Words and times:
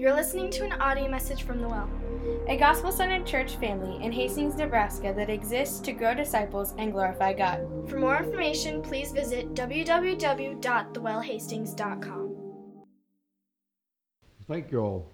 You're 0.00 0.14
listening 0.14 0.48
to 0.52 0.64
an 0.64 0.72
audio 0.80 1.10
message 1.10 1.42
from 1.42 1.60
The 1.60 1.68
Well, 1.68 1.90
a 2.48 2.56
gospel 2.56 2.90
centered 2.90 3.26
church 3.26 3.56
family 3.56 4.02
in 4.02 4.12
Hastings, 4.12 4.56
Nebraska 4.56 5.12
that 5.14 5.28
exists 5.28 5.78
to 5.80 5.92
grow 5.92 6.14
disciples 6.14 6.72
and 6.78 6.90
glorify 6.90 7.34
God. 7.34 7.68
For 7.86 7.98
more 7.98 8.16
information, 8.16 8.80
please 8.80 9.12
visit 9.12 9.52
www.thewellhastings.com. 9.52 12.36
Thank 14.48 14.72
you 14.72 14.78
all. 14.78 15.10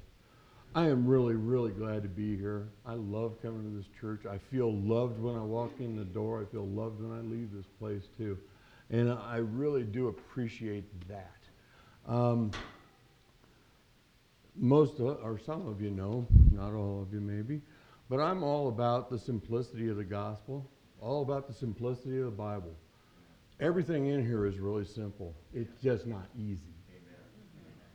I 0.77 0.87
am 0.87 1.05
really, 1.05 1.35
really 1.35 1.73
glad 1.73 2.05
to 2.05 2.09
be 2.09 2.37
here. 2.37 2.69
I 2.87 2.95
love 2.95 3.43
coming 3.43 3.65
to 3.65 3.71
this 3.77 3.89
church. 4.01 4.25
I 4.25 4.39
feel 4.39 4.73
loved 4.73 5.21
when 5.21 5.35
I 5.35 5.43
walk 5.43 5.73
in 5.81 5.97
the 5.97 6.05
door. 6.05 6.41
I 6.41 6.45
feel 6.53 6.65
loved 6.65 7.03
when 7.03 7.11
I 7.11 7.23
leave 7.23 7.53
this 7.53 7.67
place, 7.81 8.05
too. 8.17 8.39
And 8.91 9.11
I 9.11 9.39
really 9.39 9.83
do 9.83 10.07
appreciate 10.07 10.85
that. 11.09 11.41
Um, 12.07 12.53
most 14.57 15.01
of, 15.01 15.19
or 15.23 15.39
some 15.39 15.67
of 15.67 15.81
you 15.81 15.91
know, 15.91 16.27
not 16.51 16.73
all 16.73 17.03
of 17.03 17.13
you 17.13 17.21
maybe, 17.21 17.61
but 18.09 18.21
I'm 18.21 18.43
all 18.43 18.69
about 18.69 19.11
the 19.11 19.19
simplicity 19.19 19.89
of 19.89 19.97
the 19.97 20.05
gospel, 20.05 20.69
all 21.01 21.23
about 21.23 21.47
the 21.47 21.55
simplicity 21.55 22.19
of 22.19 22.25
the 22.27 22.31
Bible. 22.31 22.75
Everything 23.61 24.07
in 24.09 24.25
here 24.25 24.47
is 24.47 24.59
really 24.59 24.85
simple. 24.85 25.35
It's 25.55 25.81
just 25.83 26.07
not 26.07 26.27
easy. 26.39 26.75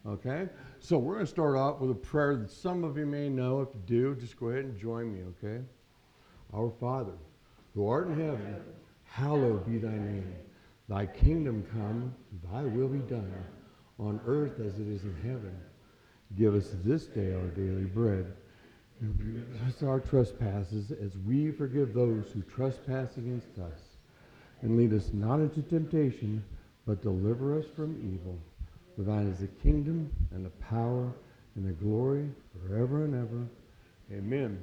Okay? 0.08 0.50
So 0.80 0.98
we're 0.98 1.14
going 1.14 1.26
to 1.26 1.32
start 1.32 1.56
off 1.56 1.80
with 1.80 1.92
a 1.92 1.96
prayer 1.96 2.36
that 2.36 2.52
some 2.52 2.84
of 2.84 2.98
you 2.98 3.06
may 3.06 3.30
know. 3.30 3.62
If 3.62 3.70
you 3.74 3.82
do, 3.86 4.16
just 4.16 4.38
go 4.40 4.48
ahead 4.48 4.66
and 4.66 4.78
join 4.80 5.14
me, 5.14 5.22
okay? 5.38 5.64
Our 6.54 6.72
Father, 6.80 7.14
who 7.76 7.88
art 7.88 8.08
in 8.08 8.20
heaven, 8.20 8.56
hallowed 9.04 9.66
be 9.66 9.78
thy 9.78 9.92
name. 9.92 10.34
Thy 10.90 11.06
kingdom 11.06 11.64
come, 11.72 12.14
thy 12.52 12.64
will 12.64 12.88
be 12.88 13.00
done, 13.00 13.32
on 14.00 14.20
earth 14.26 14.60
as 14.60 14.80
it 14.80 14.88
is 14.88 15.04
in 15.04 15.16
heaven. 15.24 15.56
Give 16.38 16.56
us 16.56 16.76
this 16.84 17.06
day 17.06 17.34
our 17.34 17.48
daily 17.48 17.86
bread. 17.86 18.34
And 19.02 19.18
forgive 19.18 19.68
us 19.68 19.84
our 19.84 20.00
trespasses 20.00 20.92
as 20.92 21.18
we 21.26 21.52
forgive 21.52 21.94
those 21.94 22.32
who 22.32 22.42
trespass 22.44 23.18
against 23.18 23.58
us. 23.58 23.80
And 24.62 24.78
lead 24.78 24.94
us 24.94 25.10
not 25.12 25.40
into 25.40 25.62
temptation, 25.64 26.44
but 26.86 27.02
deliver 27.02 27.58
us 27.58 27.66
from 27.76 27.98
evil. 28.14 28.38
For 28.96 29.02
thine 29.02 29.28
is 29.28 29.40
the 29.40 29.48
kingdom 29.48 30.12
and 30.32 30.46
the 30.46 30.52
power 30.52 31.12
and 31.56 31.68
the 31.68 31.74
glory 31.74 32.30
forever 32.68 33.06
and 33.06 33.16
ever. 33.16 33.48
Amen. 34.12 34.60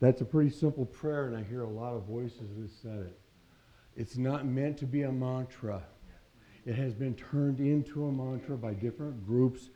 That's 0.00 0.20
a 0.20 0.24
pretty 0.24 0.50
simple 0.50 0.84
prayer, 0.84 1.26
and 1.26 1.36
I 1.36 1.42
hear 1.42 1.62
a 1.62 1.68
lot 1.68 1.94
of 1.94 2.02
voices 2.04 2.56
that 2.58 2.70
said 2.82 3.06
it. 3.06 3.18
It's 3.96 4.16
not 4.16 4.46
meant 4.46 4.76
to 4.78 4.86
be 4.86 5.02
a 5.02 5.12
mantra. 5.12 5.82
It 6.66 6.74
has 6.74 6.94
been 6.94 7.14
turned 7.14 7.60
into 7.60 8.06
a 8.06 8.12
mantra 8.12 8.56
by 8.56 8.74
different 8.74 9.24
groups 9.26 9.68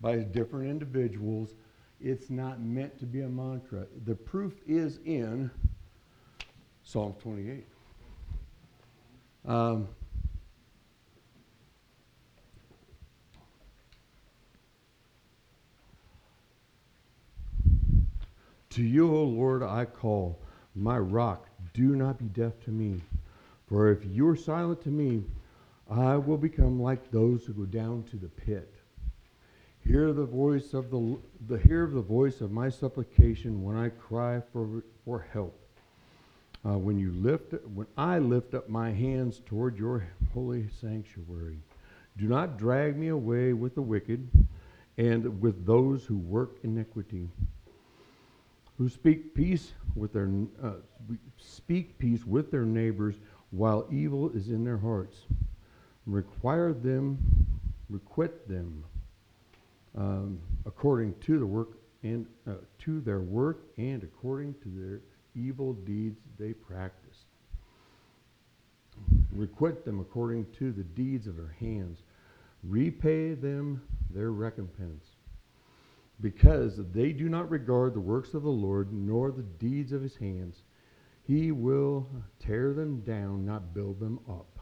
by 0.00 0.16
different 0.18 0.68
individuals. 0.68 1.54
It's 2.00 2.30
not 2.30 2.60
meant 2.60 2.98
to 2.98 3.06
be 3.06 3.22
a 3.22 3.28
mantra. 3.28 3.86
The 4.04 4.14
proof 4.14 4.60
is 4.66 4.98
in 5.04 5.50
Psalm 6.82 7.14
28. 7.20 7.66
Um, 9.46 9.88
to 18.70 18.82
you, 18.82 19.14
O 19.14 19.22
Lord, 19.24 19.62
I 19.62 19.84
call, 19.84 20.38
my 20.74 20.98
rock, 20.98 21.48
do 21.72 21.96
not 21.96 22.18
be 22.18 22.26
deaf 22.26 22.60
to 22.64 22.70
me. 22.70 23.00
For 23.66 23.90
if 23.90 24.04
you 24.04 24.28
are 24.28 24.36
silent 24.36 24.82
to 24.82 24.90
me, 24.90 25.24
I 25.90 26.16
will 26.16 26.36
become 26.36 26.80
like 26.80 27.10
those 27.10 27.44
who 27.44 27.52
go 27.52 27.64
down 27.64 28.04
to 28.10 28.16
the 28.16 28.28
pit. 28.28 28.75
Hear 29.86 30.12
the 30.12 30.24
voice 30.24 30.74
of 30.74 30.90
the, 30.90 31.16
the 31.46 31.58
hear 31.58 31.86
the 31.86 32.00
voice 32.00 32.40
of 32.40 32.50
my 32.50 32.68
supplication 32.68 33.62
when 33.62 33.76
I 33.76 33.90
cry 33.90 34.42
for, 34.52 34.82
for 35.04 35.24
help. 35.32 35.56
Uh, 36.64 36.76
when 36.76 36.98
you 36.98 37.12
lift 37.12 37.54
when 37.72 37.86
I 37.96 38.18
lift 38.18 38.54
up 38.54 38.68
my 38.68 38.90
hands 38.90 39.40
toward 39.46 39.78
your 39.78 40.04
holy 40.34 40.66
sanctuary. 40.80 41.58
Do 42.18 42.26
not 42.26 42.58
drag 42.58 42.96
me 42.96 43.08
away 43.08 43.52
with 43.52 43.76
the 43.76 43.82
wicked 43.82 44.28
and 44.98 45.40
with 45.40 45.64
those 45.64 46.04
who 46.04 46.16
work 46.16 46.56
iniquity, 46.64 47.28
who 48.78 48.88
speak 48.88 49.36
peace 49.36 49.72
with 49.94 50.12
their 50.12 50.28
uh, 50.60 50.72
speak 51.36 51.96
peace 52.00 52.26
with 52.26 52.50
their 52.50 52.64
neighbors 52.64 53.14
while 53.52 53.86
evil 53.92 54.30
is 54.30 54.48
in 54.48 54.64
their 54.64 54.78
hearts. 54.78 55.16
Require 56.06 56.72
them, 56.72 57.18
requite 57.88 58.48
them 58.48 58.82
um, 59.96 60.38
according 60.64 61.14
to 61.20 61.38
the 61.38 61.46
work 61.46 61.78
and 62.02 62.26
uh, 62.46 62.54
to 62.78 63.00
their 63.00 63.20
work 63.20 63.60
and 63.78 64.02
according 64.02 64.54
to 64.62 64.68
their 64.68 65.00
evil 65.34 65.72
deeds 65.72 66.18
they 66.38 66.52
practice. 66.52 67.24
Requite 69.32 69.84
them 69.84 70.00
according 70.00 70.46
to 70.58 70.72
the 70.72 70.84
deeds 70.84 71.26
of 71.26 71.36
their 71.36 71.54
hands. 71.60 71.98
Repay 72.62 73.34
them 73.34 73.82
their 74.14 74.32
recompense. 74.32 75.04
Because 76.20 76.80
they 76.94 77.12
do 77.12 77.28
not 77.28 77.50
regard 77.50 77.92
the 77.92 78.00
works 78.00 78.32
of 78.32 78.42
the 78.42 78.48
Lord, 78.48 78.92
nor 78.92 79.30
the 79.30 79.42
deeds 79.42 79.92
of 79.92 80.00
his 80.00 80.16
hands, 80.16 80.62
he 81.26 81.52
will 81.52 82.08
tear 82.38 82.72
them 82.72 83.00
down, 83.00 83.44
not 83.44 83.74
build 83.74 84.00
them 84.00 84.20
up. 84.28 84.55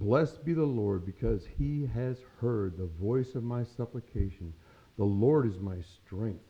Blessed 0.00 0.46
be 0.46 0.54
the 0.54 0.64
Lord, 0.64 1.04
because 1.04 1.46
he 1.58 1.86
has 1.94 2.16
heard 2.40 2.78
the 2.78 2.86
voice 2.86 3.34
of 3.34 3.44
my 3.44 3.62
supplication. 3.62 4.54
The 4.96 5.04
Lord 5.04 5.46
is 5.46 5.60
my 5.60 5.76
strength 5.82 6.42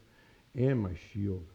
and 0.54 0.80
my 0.80 0.94
shield. 0.94 1.46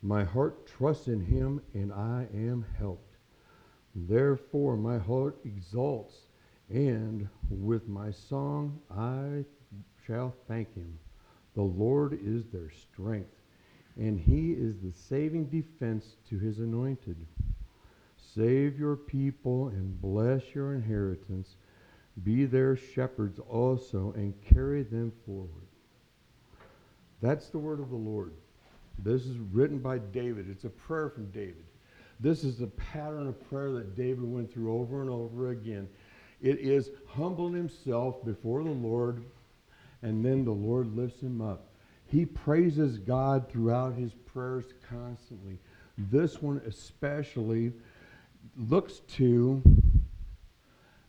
My 0.00 0.24
heart 0.24 0.66
trusts 0.66 1.06
in 1.06 1.20
him, 1.20 1.60
and 1.74 1.92
I 1.92 2.28
am 2.32 2.64
helped. 2.78 3.16
Therefore, 3.94 4.76
my 4.78 4.96
heart 4.96 5.38
exalts, 5.44 6.14
and 6.70 7.28
with 7.50 7.88
my 7.88 8.10
song 8.10 8.80
I 8.90 9.44
shall 10.06 10.34
thank 10.46 10.74
him. 10.74 10.98
The 11.54 11.62
Lord 11.62 12.18
is 12.24 12.46
their 12.46 12.70
strength, 12.70 13.34
and 13.98 14.18
he 14.18 14.52
is 14.52 14.78
the 14.80 14.92
saving 14.92 15.46
defense 15.46 16.16
to 16.30 16.38
his 16.38 16.58
anointed. 16.58 17.16
Save 18.34 18.78
your 18.78 18.96
people 18.96 19.68
and 19.68 20.00
bless 20.00 20.54
your 20.54 20.74
inheritance. 20.74 21.56
Be 22.24 22.44
their 22.44 22.76
shepherds 22.76 23.38
also 23.38 24.12
and 24.16 24.34
carry 24.42 24.82
them 24.82 25.12
forward. 25.24 25.66
That's 27.20 27.48
the 27.48 27.58
word 27.58 27.80
of 27.80 27.90
the 27.90 27.96
Lord. 27.96 28.32
This 28.98 29.24
is 29.24 29.38
written 29.52 29.78
by 29.78 29.98
David. 29.98 30.50
It's 30.50 30.64
a 30.64 30.70
prayer 30.70 31.08
from 31.08 31.30
David. 31.30 31.64
This 32.20 32.42
is 32.42 32.58
the 32.58 32.66
pattern 32.66 33.28
of 33.28 33.48
prayer 33.48 33.70
that 33.72 33.96
David 33.96 34.24
went 34.24 34.52
through 34.52 34.74
over 34.74 35.00
and 35.00 35.10
over 35.10 35.50
again. 35.50 35.88
It 36.40 36.58
is 36.58 36.90
humbling 37.06 37.54
himself 37.54 38.24
before 38.24 38.62
the 38.62 38.70
Lord, 38.70 39.24
and 40.02 40.24
then 40.24 40.44
the 40.44 40.50
Lord 40.50 40.96
lifts 40.96 41.20
him 41.20 41.40
up. 41.40 41.68
He 42.06 42.24
praises 42.26 42.98
God 42.98 43.48
throughout 43.48 43.94
his 43.94 44.12
prayers 44.14 44.64
constantly. 44.88 45.58
This 45.96 46.40
one 46.40 46.60
especially 46.66 47.72
looks 48.56 49.00
to 49.16 49.62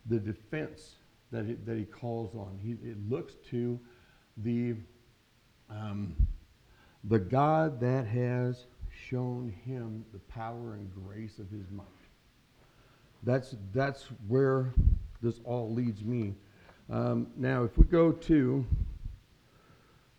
the 0.06 0.20
defense 0.20 0.96
that 1.32 1.46
he, 1.46 1.54
that 1.54 1.78
he 1.78 1.86
calls 1.86 2.34
on. 2.36 2.60
He, 2.62 2.72
it 2.88 2.98
looks 3.10 3.36
to 3.50 3.80
the, 4.38 4.76
um, 5.70 6.16
the 7.04 7.20
God 7.20 7.80
that 7.80 8.08
has 8.08 8.66
shown 9.10 9.54
him 9.66 10.06
the 10.12 10.20
power 10.20 10.74
and 10.74 10.90
grace 11.06 11.40
of 11.40 11.50
his 11.50 11.70
might. 11.72 11.86
That's, 13.24 13.56
that's 13.74 14.06
where 14.28 14.74
this 15.22 15.40
all 15.44 15.74
leads 15.74 16.04
me. 16.04 16.36
Um, 16.90 17.28
now, 17.36 17.64
if 17.64 17.78
we 17.78 17.84
go 17.84 18.12
to, 18.12 18.66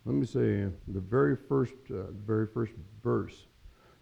let 0.05 0.15
me 0.15 0.25
say, 0.25 0.67
the 0.87 0.99
very 0.99 1.35
first, 1.35 1.73
uh, 1.89 2.11
very 2.25 2.47
first 2.47 2.73
verse, 3.03 3.47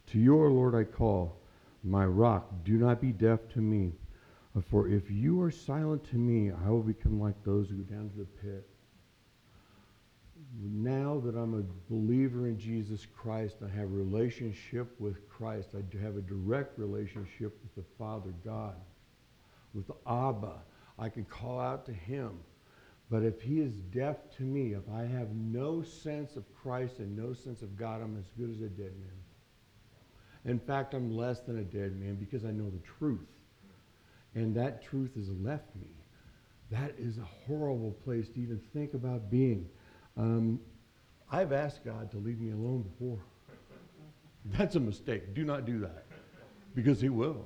to 0.08 0.20
your 0.20 0.50
Lord 0.50 0.76
I 0.76 0.84
call, 0.84 1.39
my 1.84 2.06
rock, 2.06 2.52
do 2.64 2.78
not 2.78 3.02
be 3.02 3.12
deaf 3.12 3.40
to 3.54 3.60
me. 3.60 3.94
For 4.70 4.90
if 4.90 5.10
you 5.10 5.42
are 5.42 5.52
silent 5.52 6.04
to 6.10 6.18
me, 6.18 6.52
I 6.52 6.70
will 6.70 6.84
become 6.84 7.20
like 7.20 7.42
those 7.44 7.70
who 7.70 7.78
go 7.78 7.96
down 7.96 8.10
to 8.10 8.18
the 8.18 8.26
pit. 8.26 8.68
Now 10.62 11.22
that 11.24 11.36
I'm 11.36 11.54
a 11.54 11.94
believer 11.94 12.48
in 12.48 12.58
Jesus 12.58 13.06
Christ, 13.16 13.58
I 13.64 13.70
have 13.78 13.86
a 13.86 13.96
relationship 13.96 15.00
with 15.00 15.30
Christ. 15.30 15.70
I 15.76 15.98
have 16.04 16.18
a 16.18 16.22
direct 16.22 16.80
relationship 16.80 17.58
with 17.62 17.76
the 17.76 17.90
Father 17.98 18.34
God, 18.44 18.76
with 19.74 19.90
Abba. 20.08 20.56
I 20.98 21.10
can 21.10 21.26
call 21.26 21.60
out 21.60 21.86
to 21.86 21.94
him. 21.94 22.40
But 23.10 23.24
if 23.24 23.42
he 23.42 23.60
is 23.60 23.74
deaf 23.92 24.18
to 24.38 24.44
me, 24.44 24.74
if 24.74 24.84
I 24.92 25.04
have 25.04 25.34
no 25.34 25.82
sense 25.82 26.36
of 26.36 26.44
Christ 26.62 27.00
and 27.00 27.16
no 27.16 27.34
sense 27.34 27.62
of 27.62 27.78
God, 27.78 28.02
I'm 28.02 28.18
as 28.18 28.30
good 28.38 28.52
as 28.52 28.62
a 28.62 28.70
dead 28.70 28.94
man. 29.00 29.19
In 30.46 30.60
fact, 30.60 30.94
I'm 30.94 31.16
less 31.16 31.40
than 31.42 31.60
a 31.60 31.64
dead 31.64 32.00
man 32.00 32.16
because 32.16 32.46
I 32.46 32.52
know 32.52 32.70
the 32.70 32.82
truth. 33.00 33.28
And 34.36 34.56
that 34.56 34.84
truth 34.84 35.16
has 35.16 35.30
left 35.30 35.76
me. 35.76 35.90
That 36.72 36.94
is 36.98 37.18
a 37.18 37.28
horrible 37.48 37.92
place 38.04 38.30
to 38.30 38.40
even 38.40 38.62
think 38.74 38.94
about 38.94 39.30
being. 39.30 39.68
Um, 40.18 40.60
I've 41.32 41.52
asked 41.52 41.84
God 41.84 42.12
to 42.12 42.18
leave 42.18 42.40
me 42.40 42.52
alone 42.52 42.84
before. 42.84 43.20
That's 44.46 44.76
a 44.76 44.80
mistake. 44.80 45.34
Do 45.34 45.44
not 45.44 45.66
do 45.66 45.80
that. 45.80 46.06
Because 46.76 47.02
He 47.02 47.10
will. 47.10 47.44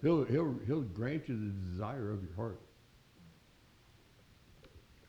He'll, 0.00 0.24
he'll, 0.24 0.54
he'll 0.66 0.82
grant 0.82 1.28
you 1.28 1.36
the 1.36 1.70
desire 1.70 2.10
of 2.10 2.22
your 2.22 2.34
heart. 2.36 2.60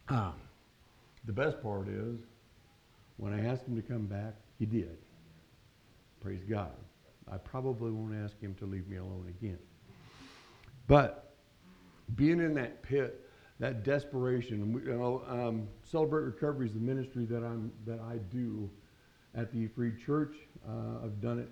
Ah, 0.09 0.33
the 1.25 1.33
best 1.33 1.61
part 1.61 1.87
is 1.87 2.19
when 3.17 3.33
I 3.33 3.45
asked 3.45 3.67
Him 3.67 3.75
to 3.75 3.83
come 3.83 4.07
back, 4.07 4.33
He 4.57 4.65
did. 4.65 4.97
Praise 6.19 6.43
God. 6.43 6.71
I 7.31 7.37
probably 7.37 7.91
won't 7.91 8.15
ask 8.15 8.39
Him 8.39 8.55
to 8.55 8.65
leave 8.65 8.87
me 8.87 8.97
alone 8.97 9.33
again. 9.39 9.59
But 10.87 11.35
being 12.15 12.39
in 12.39 12.53
that 12.55 12.81
pit, 12.81 13.29
that 13.59 13.83
desperation, 13.83 14.81
you 14.85 14.93
know, 14.93 15.21
um, 15.27 15.67
Celebrate 15.83 16.23
Recovery 16.23 16.67
is 16.67 16.73
the 16.73 16.79
ministry 16.79 17.25
that 17.25 17.43
I'm 17.43 17.71
that 17.85 17.99
I 17.99 18.17
do 18.31 18.69
at 19.35 19.51
the 19.51 19.67
Free 19.67 19.93
Church. 19.95 20.35
Uh, 20.67 21.05
I've 21.05 21.21
done 21.21 21.39
it 21.39 21.49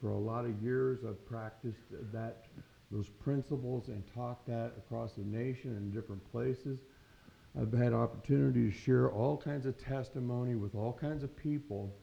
for 0.00 0.10
a 0.10 0.18
lot 0.18 0.44
of 0.44 0.62
years. 0.62 1.00
I've 1.08 1.24
practiced 1.26 1.80
that 2.12 2.46
those 2.90 3.08
principles 3.08 3.88
and 3.88 4.02
taught 4.14 4.46
that 4.46 4.72
across 4.76 5.12
the 5.14 5.24
nation 5.24 5.76
in 5.76 5.90
different 5.90 6.24
places. 6.30 6.78
I've 7.60 7.72
had 7.72 7.92
opportunity 7.92 8.70
to 8.70 8.76
share 8.76 9.10
all 9.10 9.36
kinds 9.36 9.66
of 9.66 9.76
testimony 9.78 10.54
with 10.54 10.74
all 10.74 10.92
kinds 10.92 11.22
of 11.22 11.34
people. 11.36 11.94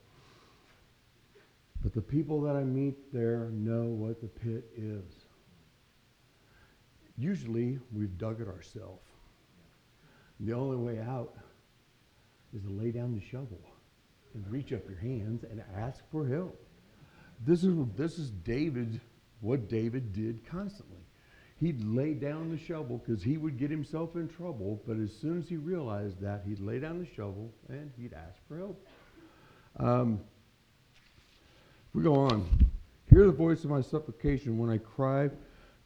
But 1.86 1.94
the 1.94 2.02
people 2.02 2.42
that 2.42 2.56
I 2.56 2.64
meet 2.64 3.14
there 3.14 3.52
know 3.52 3.84
what 3.84 4.20
the 4.20 4.28
pit 4.28 4.66
is. 4.76 5.06
Usually, 7.16 7.78
we've 7.94 8.18
dug 8.18 8.42
it 8.42 8.48
ourselves. 8.48 9.08
The 10.40 10.54
only 10.54 10.78
way 10.78 11.00
out 11.00 11.36
is 12.56 12.64
to 12.64 12.70
lay 12.72 12.90
down 12.90 13.14
the 13.14 13.22
shovel 13.24 13.62
and 14.34 14.44
reach 14.48 14.74
up 14.74 14.82
your 14.90 14.98
hands 14.98 15.44
and 15.44 15.62
ask 15.78 16.04
for 16.10 16.28
help. 16.28 16.60
This 17.46 17.64
is 17.64 17.76
this 17.96 18.18
is 18.18 18.32
David, 18.32 19.00
what 19.42 19.70
David 19.70 20.12
did 20.12 20.44
constantly. 20.44 21.06
He'd 21.60 21.84
lay 21.84 22.16
down 22.16 22.50
the 22.50 22.58
shovel 22.58 22.98
because 22.98 23.22
he 23.22 23.38
would 23.38 23.60
get 23.60 23.70
himself 23.70 24.16
in 24.16 24.28
trouble, 24.28 24.82
but 24.88 24.98
as 24.98 25.14
soon 25.16 25.38
as 25.38 25.48
he 25.48 25.58
realized 25.58 26.20
that, 26.22 26.46
he'd 26.48 26.62
lay 26.62 26.80
down 26.80 26.98
the 26.98 27.06
shovel 27.16 27.54
and 27.70 27.92
he'd 27.96 28.14
ask 28.14 28.40
for 28.48 28.58
help. 28.58 28.88
Um, 29.78 30.22
we 31.96 32.04
go 32.04 32.16
on, 32.16 32.46
hear 33.10 33.26
the 33.26 33.32
voice 33.32 33.64
of 33.64 33.70
my 33.70 33.80
supplication 33.80 34.58
when 34.58 34.70
I 34.70 34.78
cry 34.78 35.30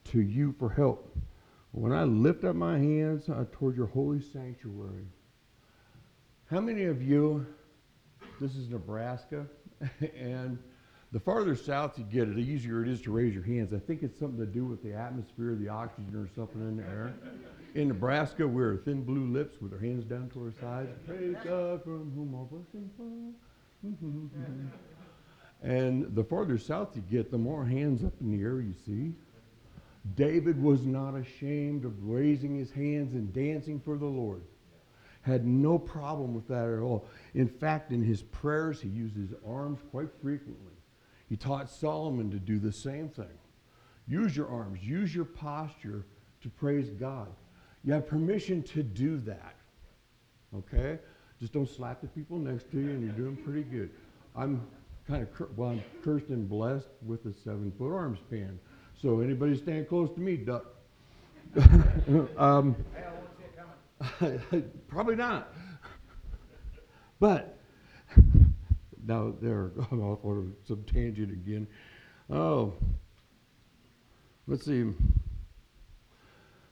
to 0.05 0.21
you 0.21 0.55
for 0.57 0.67
help. 0.67 1.15
When 1.71 1.91
I 1.91 2.03
lift 2.03 2.43
up 2.43 2.55
my 2.55 2.79
hands 2.79 3.29
uh, 3.29 3.45
toward 3.51 3.77
your 3.77 3.85
holy 3.85 4.19
sanctuary. 4.19 5.05
How 6.49 6.61
many 6.61 6.85
of 6.85 7.03
you, 7.03 7.45
this 8.41 8.55
is 8.55 8.69
Nebraska, 8.69 9.45
and 10.17 10.57
the 11.11 11.19
farther 11.19 11.55
south 11.55 11.99
you 11.99 12.05
get, 12.05 12.33
the 12.33 12.41
easier 12.41 12.81
it 12.81 12.89
is 12.89 13.01
to 13.01 13.11
raise 13.11 13.35
your 13.35 13.43
hands. 13.43 13.71
I 13.71 13.77
think 13.77 14.01
it's 14.01 14.17
something 14.17 14.39
to 14.39 14.51
do 14.51 14.65
with 14.65 14.81
the 14.81 14.95
atmosphere, 14.95 15.53
the 15.53 15.69
oxygen, 15.69 16.15
or 16.15 16.27
something 16.35 16.59
in 16.61 16.77
the 16.77 16.83
air. 16.83 17.13
In 17.75 17.87
Nebraska, 17.87 18.47
we're 18.47 18.77
thin 18.77 19.03
blue 19.03 19.27
lips 19.27 19.61
with 19.61 19.73
our 19.73 19.79
hands 19.79 20.05
down 20.05 20.31
to 20.31 20.45
our 20.45 20.53
sides. 20.59 20.89
Praise 21.05 21.35
God 21.43 21.83
from 21.83 22.11
whom 22.15 22.33
all 22.33 22.49
blessings 22.51 22.89
flow. 22.97 23.31
and 25.61 26.15
the 26.15 26.23
farther 26.23 26.57
south 26.57 26.95
you 26.95 27.03
get, 27.09 27.31
the 27.31 27.37
more 27.37 27.65
hands 27.65 28.03
up 28.03 28.13
in 28.21 28.31
the 28.31 28.43
air 28.43 28.61
you 28.61 28.73
see. 28.85 29.13
David 30.15 30.61
was 30.61 30.85
not 30.85 31.15
ashamed 31.15 31.83
of 31.83 32.03
raising 32.03 32.55
his 32.55 32.71
hands 32.71 33.13
and 33.13 33.33
dancing 33.33 33.79
for 33.79 33.97
the 33.97 34.05
Lord. 34.05 34.41
Had 35.21 35.45
no 35.45 35.77
problem 35.77 36.33
with 36.33 36.47
that 36.47 36.69
at 36.69 36.79
all. 36.79 37.05
In 37.33 37.47
fact, 37.47 37.91
in 37.91 38.01
his 38.01 38.23
prayers, 38.23 38.79
he 38.79 38.87
used 38.87 39.15
his 39.15 39.33
arms 39.45 39.79
quite 39.91 40.09
frequently. 40.21 40.73
He 41.27 41.35
taught 41.35 41.69
Solomon 41.69 42.31
to 42.31 42.39
do 42.39 42.57
the 42.57 42.71
same 42.71 43.09
thing. 43.09 43.37
Use 44.07 44.35
your 44.35 44.47
arms, 44.47 44.81
use 44.81 45.13
your 45.13 45.25
posture 45.25 46.05
to 46.41 46.49
praise 46.49 46.89
God. 46.89 47.27
You 47.83 47.93
have 47.93 48.07
permission 48.07 48.63
to 48.63 48.81
do 48.81 49.17
that. 49.17 49.55
Okay? 50.55 50.97
Just 51.39 51.53
don't 51.53 51.69
slap 51.69 52.01
the 52.01 52.07
people 52.07 52.37
next 52.37 52.71
to 52.71 52.79
you, 52.79 52.89
and 52.89 53.03
you're 53.03 53.11
doing 53.13 53.35
pretty 53.35 53.63
good. 53.63 53.91
I'm 54.35 54.65
kind 55.09 55.23
of, 55.23 55.33
cur- 55.33 55.49
well, 55.55 55.71
I'm 55.71 55.83
cursed 56.03 56.27
and 56.29 56.47
blessed 56.47 56.87
with 57.05 57.25
a 57.25 57.33
seven 57.33 57.73
foot 57.77 57.91
arm 57.91 58.17
span. 58.27 58.59
So 59.01 59.21
anybody 59.21 59.57
stand 59.57 59.89
close 59.89 60.13
to 60.13 60.19
me, 60.19 60.37
duck. 60.37 60.65
um, 62.37 62.75
probably 64.87 65.15
not. 65.15 65.53
But 67.19 67.57
now 69.05 69.33
they're 69.41 69.69
going 69.69 70.01
off 70.03 70.19
on 70.23 70.53
some 70.67 70.83
tangent 70.83 71.31
again. 71.31 71.67
Oh, 72.29 72.73
let's 74.47 74.65
see. 74.65 74.85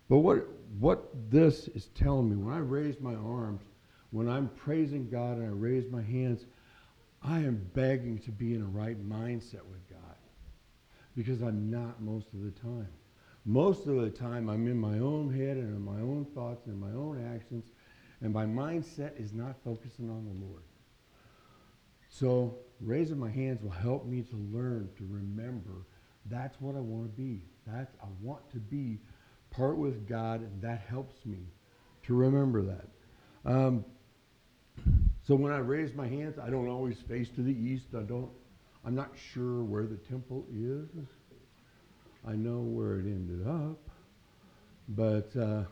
But 0.09 0.19
what 0.19 0.47
what 0.79 1.09
this 1.31 1.67
is 1.69 1.87
telling 1.95 2.29
me 2.29 2.35
when 2.35 2.53
I 2.53 2.59
raise 2.59 2.99
my 2.99 3.15
arms, 3.15 3.63
when 4.11 4.29
I'm 4.29 4.49
praising 4.49 5.09
God 5.09 5.37
and 5.37 5.47
I 5.47 5.51
raise 5.51 5.89
my 5.89 6.01
hands, 6.01 6.45
I 7.23 7.39
am 7.39 7.69
begging 7.73 8.19
to 8.19 8.31
be 8.31 8.53
in 8.53 8.61
a 8.61 8.65
right 8.65 8.97
mindset 9.07 9.65
with 9.69 9.89
God 9.89 10.15
because 11.15 11.41
I'm 11.41 11.69
not 11.69 12.01
most 12.01 12.27
of 12.33 12.43
the 12.43 12.51
time. 12.51 12.89
Most 13.45 13.87
of 13.87 13.95
the 13.95 14.09
time, 14.09 14.49
I'm 14.49 14.67
in 14.67 14.77
my 14.77 14.99
own 14.99 15.33
head 15.33 15.57
and 15.57 15.75
in 15.75 15.81
my 15.81 16.01
own 16.01 16.25
thoughts 16.35 16.67
and 16.67 16.79
my 16.79 16.91
own 16.91 17.33
actions, 17.33 17.71
and 18.21 18.33
my 18.33 18.45
mindset 18.45 19.19
is 19.19 19.31
not 19.33 19.55
focusing 19.63 20.09
on 20.09 20.25
the 20.25 20.45
Lord. 20.45 20.63
So, 22.09 22.57
raising 22.81 23.17
my 23.17 23.29
hands 23.29 23.61
will 23.61 23.71
help 23.71 24.05
me 24.05 24.21
to 24.23 24.35
learn 24.35 24.89
to 24.97 25.07
remember 25.09 25.85
that's 26.29 26.59
what 26.59 26.75
I 26.75 26.79
want 26.79 27.05
to 27.05 27.21
be. 27.21 27.41
That's 27.65 27.95
I 28.01 28.07
want 28.21 28.49
to 28.51 28.57
be 28.57 28.99
part 29.49 29.77
with 29.77 30.07
God, 30.07 30.41
and 30.41 30.61
that 30.61 30.81
helps 30.89 31.25
me 31.25 31.39
to 32.03 32.13
remember 32.13 32.63
that. 32.63 32.87
Um, 33.45 33.85
so 35.27 35.35
when 35.35 35.51
I 35.51 35.57
raise 35.57 35.93
my 35.93 36.07
hands, 36.07 36.39
I 36.41 36.49
don't 36.49 36.69
always 36.69 36.97
face 36.99 37.27
to 37.35 37.41
the 37.41 37.51
east. 37.51 37.87
I 37.93 38.03
don't. 38.03 38.29
I'm 38.85 38.95
not 38.95 39.11
sure 39.33 39.61
where 39.61 39.85
the 39.85 39.97
temple 39.97 40.45
is. 40.55 40.87
I 42.25 42.31
know 42.31 42.59
where 42.59 42.99
it 42.99 43.05
ended 43.05 43.45
up, 43.45 43.77
but 44.87 45.29
uh, 45.35 45.63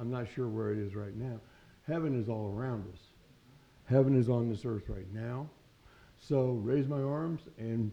I'm 0.00 0.10
not 0.10 0.26
sure 0.32 0.46
where 0.46 0.70
it 0.72 0.78
is 0.78 0.94
right 0.94 1.16
now. 1.16 1.40
Heaven 1.88 2.20
is 2.20 2.28
all 2.28 2.54
around 2.56 2.84
us. 2.92 3.00
Heaven 3.86 4.16
is 4.16 4.28
on 4.28 4.48
this 4.48 4.64
earth 4.64 4.84
right 4.88 5.12
now. 5.12 5.48
So 6.20 6.60
raise 6.62 6.86
my 6.86 7.02
arms 7.02 7.40
and 7.58 7.90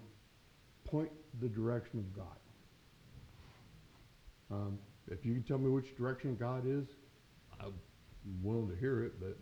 point 0.86 1.10
the 1.42 1.48
direction 1.48 2.00
of 2.00 2.16
God. 2.16 2.26
Um, 4.52 4.80
if 5.08 5.26
you 5.26 5.34
can 5.34 5.44
tell 5.44 5.58
me 5.58 5.70
which 5.70 5.98
direction 5.98 6.36
God 6.40 6.64
is, 6.68 6.86
I'm 7.60 7.74
willing 8.44 8.70
to 8.70 8.76
hear 8.76 9.04
it, 9.04 9.20
but 9.20 9.36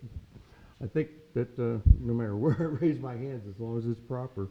I 0.82 0.88
think 0.88 1.10
that 1.34 1.60
uh, 1.60 1.80
no 2.00 2.14
matter 2.14 2.36
where 2.38 2.56
I 2.60 2.64
raise 2.84 3.00
my 3.00 3.16
hands, 3.16 3.48
as 3.48 3.60
long 3.60 3.78
as 3.78 3.86
it's 3.86 4.00
proper, 4.00 4.50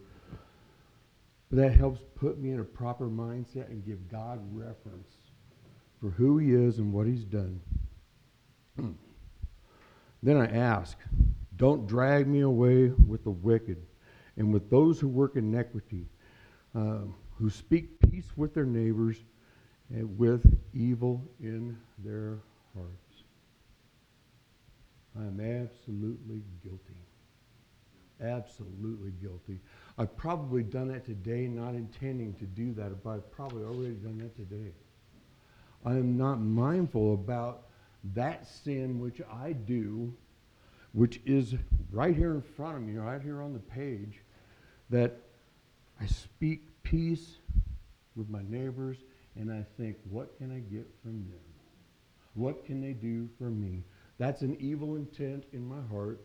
that 1.50 1.72
helps 1.72 2.00
put 2.14 2.38
me 2.38 2.50
in 2.50 2.60
a 2.60 2.64
proper 2.64 3.06
mindset 3.06 3.68
and 3.68 3.84
give 3.84 4.10
God 4.10 4.40
reference 4.52 5.14
for 6.00 6.10
who 6.10 6.38
He 6.38 6.52
is 6.52 6.78
and 6.78 6.92
what 6.92 7.06
He's 7.06 7.24
done. 7.24 7.60
then 10.22 10.36
I 10.36 10.46
ask, 10.46 10.98
don't 11.56 11.86
drag 11.86 12.26
me 12.28 12.40
away 12.40 12.88
with 12.88 13.24
the 13.24 13.30
wicked 13.30 13.78
and 14.36 14.52
with 14.52 14.70
those 14.70 15.00
who 15.00 15.08
work 15.08 15.36
iniquity, 15.36 16.06
uh, 16.74 16.98
who 17.36 17.50
speak 17.50 17.98
peace 18.10 18.36
with 18.36 18.54
their 18.54 18.66
neighbors 18.66 19.16
and 19.90 20.18
with 20.18 20.44
evil 20.74 21.24
in 21.40 21.76
their 22.04 22.38
hearts. 22.74 23.07
I 25.18 25.22
am 25.22 25.40
absolutely 25.40 26.42
guilty. 26.62 27.02
Absolutely 28.20 29.12
guilty. 29.22 29.60
I've 29.96 30.16
probably 30.16 30.62
done 30.62 30.88
that 30.88 31.04
today, 31.04 31.46
not 31.48 31.74
intending 31.74 32.34
to 32.34 32.44
do 32.44 32.72
that, 32.74 33.02
but 33.02 33.10
I've 33.10 33.30
probably 33.32 33.64
already 33.64 33.94
done 33.94 34.18
that 34.18 34.36
today. 34.36 34.72
I 35.84 35.92
am 35.92 36.16
not 36.16 36.40
mindful 36.40 37.14
about 37.14 37.66
that 38.14 38.46
sin 38.46 39.00
which 39.00 39.20
I 39.32 39.52
do, 39.52 40.12
which 40.92 41.20
is 41.26 41.54
right 41.90 42.14
here 42.14 42.34
in 42.34 42.42
front 42.42 42.76
of 42.76 42.82
me, 42.82 42.96
right 42.96 43.22
here 43.22 43.42
on 43.42 43.52
the 43.52 43.58
page, 43.58 44.20
that 44.90 45.16
I 46.00 46.06
speak 46.06 46.62
peace 46.82 47.38
with 48.16 48.28
my 48.28 48.42
neighbors 48.48 48.98
and 49.36 49.52
I 49.52 49.64
think, 49.76 49.96
what 50.10 50.36
can 50.38 50.50
I 50.52 50.58
get 50.58 50.86
from 51.02 51.12
them? 51.12 51.40
What 52.34 52.64
can 52.66 52.80
they 52.80 52.92
do 52.92 53.28
for 53.38 53.50
me? 53.50 53.82
That's 54.18 54.42
an 54.42 54.56
evil 54.60 54.96
intent 54.96 55.44
in 55.52 55.66
my 55.66 55.80
heart 55.90 56.20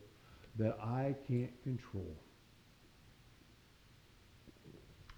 that 0.57 0.77
I 0.81 1.15
can't 1.27 1.61
control. 1.63 2.15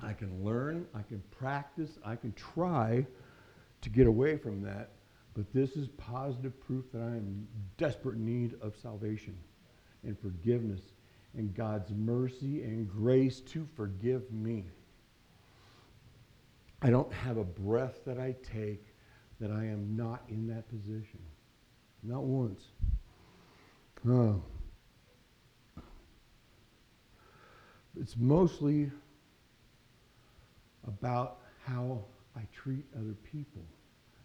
I 0.01 0.13
can 0.13 0.43
learn, 0.43 0.85
I 0.93 1.01
can 1.01 1.23
practice, 1.31 1.97
I 2.05 2.15
can 2.15 2.33
try 2.33 3.05
to 3.81 3.89
get 3.89 4.07
away 4.07 4.37
from 4.37 4.61
that, 4.63 4.91
but 5.33 5.51
this 5.53 5.75
is 5.75 5.87
positive 5.97 6.59
proof 6.59 6.85
that 6.91 7.01
I 7.01 7.07
am 7.07 7.17
in 7.17 7.47
desperate 7.77 8.17
need 8.17 8.55
of 8.61 8.75
salvation 8.75 9.37
and 10.03 10.19
forgiveness 10.19 10.81
and 11.37 11.53
God's 11.53 11.91
mercy 11.91 12.63
and 12.63 12.89
grace 12.89 13.41
to 13.41 13.67
forgive 13.75 14.31
me. 14.31 14.65
I 16.81 16.89
don't 16.89 17.11
have 17.11 17.37
a 17.37 17.43
breath 17.43 18.05
that 18.05 18.19
I 18.19 18.35
take 18.43 18.85
that 19.39 19.51
I 19.51 19.65
am 19.65 19.95
not 19.95 20.23
in 20.29 20.47
that 20.47 20.69
position. 20.69 21.19
Not 22.07 22.23
once. 22.23 22.61
It's 27.99 28.15
mostly 28.17 28.91
about 30.87 31.39
how 31.65 32.03
I 32.35 32.41
treat 32.53 32.85
other 32.95 33.15
people, 33.23 33.63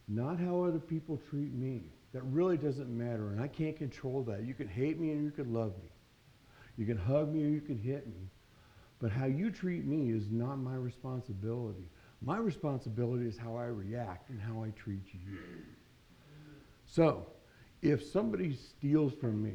not 0.08 0.38
how 0.38 0.62
other 0.64 0.78
people 0.78 1.18
treat 1.30 1.54
me. 1.54 1.84
That 2.12 2.22
really 2.25 2.56
doesn't 2.58 2.90
matter, 2.90 3.30
and 3.30 3.40
I 3.40 3.46
can't 3.46 3.76
control 3.76 4.25
that. 4.25 4.42
You 4.44 4.52
can 4.52 4.68
hate 4.68 4.99
me 4.99 5.12
and 5.12 5.25
you 5.25 5.30
can 5.30 5.54
love 5.54 5.72
me. 5.82 5.90
You 6.76 6.84
can 6.84 6.99
hug 6.99 7.32
me 7.32 7.44
or 7.44 7.49
you 7.49 7.60
can 7.60 7.78
hit 7.78 8.06
me. 8.06 8.28
But 9.00 9.10
how 9.12 9.26
you 9.26 9.50
treat 9.50 9.87
me 9.87 10.10
is 10.10 10.30
not 10.30 10.56
my 10.56 10.75
responsibility. 10.75 11.88
My 12.20 12.37
responsibility 12.37 13.26
is 13.26 13.38
how 13.38 13.56
I 13.56 13.66
react 13.66 14.28
and 14.28 14.40
how 14.40 14.62
I 14.62 14.70
treat 14.70 15.06
you. 15.14 15.38
So, 16.84 17.26
if 17.82 18.04
somebody 18.04 18.54
steals 18.54 19.12
from 19.14 19.42
me, 19.42 19.54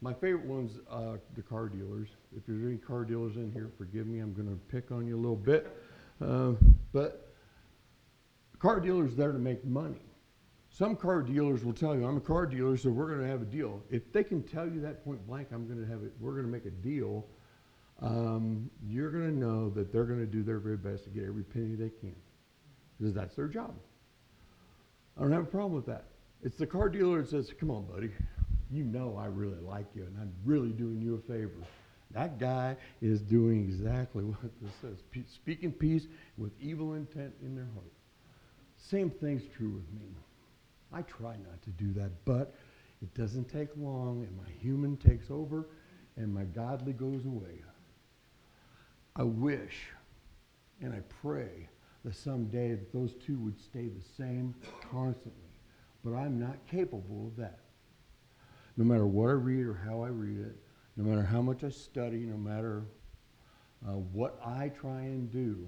my 0.00 0.12
favorite 0.12 0.44
one's 0.44 0.78
uh, 0.90 1.16
the 1.34 1.42
car 1.42 1.68
dealers. 1.68 2.08
If 2.36 2.46
there's 2.46 2.64
any 2.64 2.76
car 2.76 3.04
dealers 3.04 3.36
in 3.36 3.50
here, 3.52 3.70
forgive 3.76 4.06
me, 4.06 4.20
I'm 4.20 4.32
going 4.32 4.48
to 4.48 4.56
pick 4.68 4.92
on 4.92 5.06
you 5.06 5.16
a 5.16 5.20
little 5.20 5.36
bit. 5.36 5.76
Uh, 6.24 6.52
but 6.92 7.32
car 8.58 8.80
dealers 8.80 9.16
there 9.16 9.32
to 9.32 9.38
make 9.38 9.64
money. 9.64 10.02
Some 10.70 10.94
car 10.94 11.22
dealers 11.22 11.64
will 11.64 11.72
tell 11.72 11.96
you, 11.96 12.06
I'm 12.06 12.16
a 12.16 12.20
car 12.20 12.46
dealer, 12.46 12.76
so 12.76 12.90
we're 12.90 13.08
going 13.08 13.20
to 13.20 13.26
have 13.26 13.42
a 13.42 13.46
deal. 13.46 13.82
If 13.90 14.12
they 14.12 14.22
can 14.22 14.42
tell 14.42 14.68
you 14.68 14.80
that 14.82 15.04
point 15.04 15.26
blank, 15.26 15.48
I'm 15.50 15.66
going 15.66 15.80
to 15.80 15.90
have 15.90 16.02
it, 16.04 16.12
we're 16.20 16.32
going 16.32 16.44
to 16.44 16.52
make 16.52 16.66
a 16.66 16.70
deal, 16.70 17.26
um, 18.00 18.70
you're 18.86 19.10
going 19.10 19.24
to 19.24 19.36
know 19.36 19.70
that 19.70 19.92
they're 19.92 20.04
going 20.04 20.20
to 20.20 20.26
do 20.26 20.42
their 20.42 20.58
very 20.60 20.76
best 20.76 21.04
to 21.04 21.10
get 21.10 21.24
every 21.24 21.42
penny 21.42 21.74
they 21.74 21.88
can. 21.88 22.14
Because 22.98 23.14
that's 23.14 23.34
their 23.34 23.48
job. 23.48 23.74
I 25.16 25.22
don't 25.22 25.32
have 25.32 25.44
a 25.44 25.50
problem 25.50 25.72
with 25.72 25.86
that. 25.86 26.04
It's 26.42 26.56
the 26.56 26.66
car 26.66 26.88
dealer 26.88 27.22
that 27.22 27.30
says, 27.30 27.52
come 27.58 27.70
on, 27.70 27.84
buddy. 27.84 28.10
You 28.70 28.84
know 28.84 29.16
I 29.18 29.26
really 29.26 29.60
like 29.60 29.86
you, 29.94 30.04
and 30.04 30.16
I'm 30.20 30.32
really 30.44 30.70
doing 30.70 31.00
you 31.00 31.14
a 31.14 31.32
favor. 31.32 31.54
That 32.10 32.38
guy 32.38 32.76
is 33.00 33.20
doing 33.20 33.60
exactly 33.60 34.24
what 34.24 34.52
this 34.60 34.72
says, 34.80 35.02
pe- 35.10 35.24
speaking 35.26 35.72
peace 35.72 36.06
with 36.36 36.52
evil 36.60 36.94
intent 36.94 37.32
in 37.42 37.54
their 37.54 37.68
heart. 37.74 37.92
Same 38.76 39.10
thing's 39.10 39.42
true 39.56 39.70
with 39.70 40.00
me. 40.00 40.08
I 40.92 41.02
try 41.02 41.32
not 41.32 41.60
to 41.62 41.70
do 41.70 41.92
that, 42.00 42.10
but 42.24 42.54
it 43.02 43.12
doesn't 43.14 43.48
take 43.48 43.68
long, 43.76 44.22
and 44.22 44.36
my 44.36 44.50
human 44.60 44.96
takes 44.96 45.30
over, 45.30 45.66
and 46.16 46.32
my 46.32 46.44
godly 46.44 46.92
goes 46.92 47.24
away. 47.24 47.62
I 49.16 49.24
wish 49.24 49.88
and 50.80 50.92
I 50.92 51.00
pray 51.22 51.68
that 52.04 52.14
someday 52.14 52.70
that 52.70 52.92
those 52.92 53.14
two 53.14 53.38
would 53.40 53.58
stay 53.60 53.88
the 53.88 54.04
same 54.16 54.54
constantly, 54.90 55.47
but 56.04 56.12
I'm 56.12 56.38
not 56.38 56.56
capable 56.70 57.28
of 57.28 57.36
that. 57.36 57.60
No 58.76 58.84
matter 58.84 59.06
what 59.06 59.28
I 59.28 59.32
read 59.32 59.66
or 59.66 59.74
how 59.74 60.02
I 60.02 60.08
read 60.08 60.38
it, 60.38 60.56
no 60.96 61.04
matter 61.04 61.22
how 61.22 61.42
much 61.42 61.64
I 61.64 61.70
study, 61.70 62.18
no 62.18 62.36
matter 62.36 62.84
uh, 63.86 63.92
what 63.92 64.40
I 64.44 64.68
try 64.68 65.00
and 65.00 65.30
do, 65.30 65.66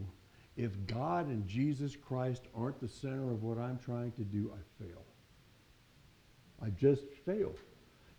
if 0.56 0.72
God 0.86 1.28
and 1.28 1.46
Jesus 1.46 1.96
Christ 1.96 2.42
aren't 2.54 2.80
the 2.80 2.88
center 2.88 3.30
of 3.30 3.42
what 3.42 3.58
I'm 3.58 3.78
trying 3.78 4.12
to 4.12 4.22
do, 4.22 4.52
I 4.54 4.82
fail. 4.82 5.02
I 6.62 6.70
just 6.70 7.04
fail. 7.24 7.54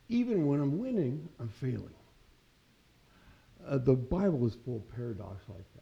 Even 0.10 0.48
when 0.48 0.60
I'm 0.60 0.80
winning, 0.80 1.30
I'm 1.40 1.50
failing. 1.50 1.94
Uh, 3.68 3.78
the 3.78 3.94
Bible 3.94 4.48
is 4.48 4.56
full 4.66 4.78
of 4.78 4.90
paradox 4.96 5.44
like 5.48 5.66
that. 5.76 5.82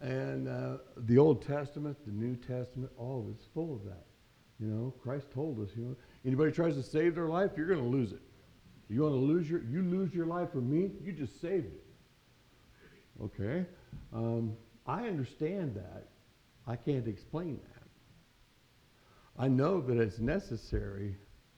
And 0.00 0.48
uh, 0.48 0.78
the 0.96 1.18
Old 1.18 1.46
Testament, 1.46 1.96
the 2.04 2.12
New 2.12 2.36
Testament, 2.36 2.92
all 2.98 3.20
of 3.20 3.34
it's 3.34 3.46
full 3.54 3.74
of 3.74 3.84
that. 3.84 4.04
You 4.60 4.68
know, 4.68 4.94
Christ 5.02 5.30
told 5.32 5.60
us, 5.60 5.70
you 5.76 5.84
know, 5.84 5.96
anybody 6.24 6.52
tries 6.52 6.74
to 6.76 6.82
save 6.82 7.14
their 7.14 7.28
life, 7.28 7.50
you're 7.56 7.66
going 7.66 7.82
to 7.82 7.88
lose 7.88 8.12
it. 8.12 8.22
You 8.88 9.02
want 9.02 9.14
to 9.14 9.18
lose 9.18 9.48
your, 9.50 9.62
you 9.62 9.82
lose 9.82 10.14
your 10.14 10.26
life 10.26 10.52
for 10.52 10.60
me, 10.60 10.92
you 11.02 11.12
just 11.12 11.40
saved 11.40 11.66
it. 11.66 11.84
Okay? 13.22 13.66
Um, 14.12 14.56
I 14.86 15.06
understand 15.06 15.74
that. 15.74 16.08
I 16.66 16.76
can't 16.76 17.06
explain 17.08 17.58
that. 17.62 17.82
I 19.42 19.48
know 19.48 19.80
that 19.80 19.96
it's 19.98 20.18
necessary, 20.18 21.16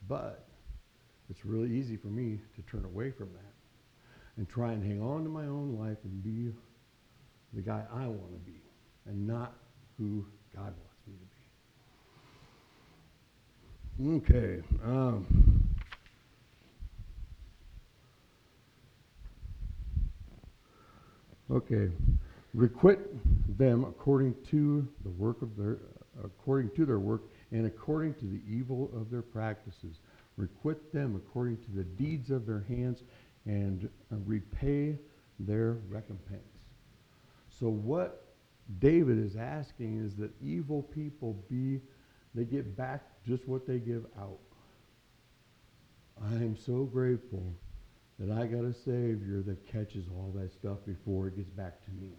but 0.08 0.48
it's 1.28 1.44
really 1.44 1.72
easy 1.72 1.96
for 1.96 2.08
me 2.08 2.40
to 2.54 2.62
turn 2.62 2.84
away 2.84 3.10
from 3.10 3.28
that 3.32 3.52
and 4.36 4.48
try 4.48 4.72
and 4.72 4.82
hang 4.82 5.02
on 5.02 5.24
to 5.24 5.28
my 5.28 5.46
own 5.46 5.76
life 5.78 5.98
and 6.04 6.22
be 6.22 6.52
the 7.52 7.62
guy 7.62 7.84
I 7.92 8.06
want 8.06 8.32
to 8.32 8.50
be 8.50 8.60
and 9.06 9.26
not 9.26 9.54
who 9.98 10.26
God 10.54 10.74
wants 10.84 11.06
me 11.06 11.14
to 11.14 11.20
be. 11.20 11.36
Okay. 14.04 14.62
Um, 14.84 15.26
okay. 21.50 21.88
Requite 22.52 22.98
them 23.56 23.84
according 23.84 24.34
to 24.50 24.86
the 25.02 25.08
work 25.10 25.40
of 25.40 25.56
their 25.56 25.78
according 26.22 26.70
to 26.70 26.84
their 26.84 26.98
work 26.98 27.22
and 27.52 27.66
according 27.66 28.14
to 28.14 28.26
the 28.26 28.40
evil 28.46 28.90
of 28.94 29.10
their 29.10 29.22
practices. 29.22 30.00
Requite 30.36 30.92
them 30.92 31.16
according 31.16 31.56
to 31.58 31.70
the 31.70 31.84
deeds 31.84 32.30
of 32.30 32.46
their 32.46 32.64
hands 32.68 33.02
and 33.46 33.88
repay 34.10 34.98
their 35.40 35.78
recompense. 35.88 36.42
So 37.48 37.68
what 37.68 38.24
David 38.78 39.18
is 39.18 39.36
asking 39.36 40.04
is 40.04 40.16
that 40.16 40.30
evil 40.42 40.82
people 40.82 41.42
be 41.48 41.80
they 42.34 42.44
get 42.44 42.76
back 42.76 43.15
just 43.26 43.46
what 43.48 43.66
they 43.66 43.78
give 43.78 44.06
out. 44.18 44.38
I 46.30 46.34
am 46.36 46.56
so 46.56 46.84
grateful 46.84 47.52
that 48.18 48.30
I 48.30 48.46
got 48.46 48.64
a 48.64 48.72
Savior 48.72 49.42
that 49.46 49.66
catches 49.66 50.06
all 50.08 50.32
that 50.36 50.52
stuff 50.52 50.78
before 50.86 51.28
it 51.28 51.36
gets 51.36 51.50
back 51.50 51.84
to 51.84 51.90
me. 51.90 52.12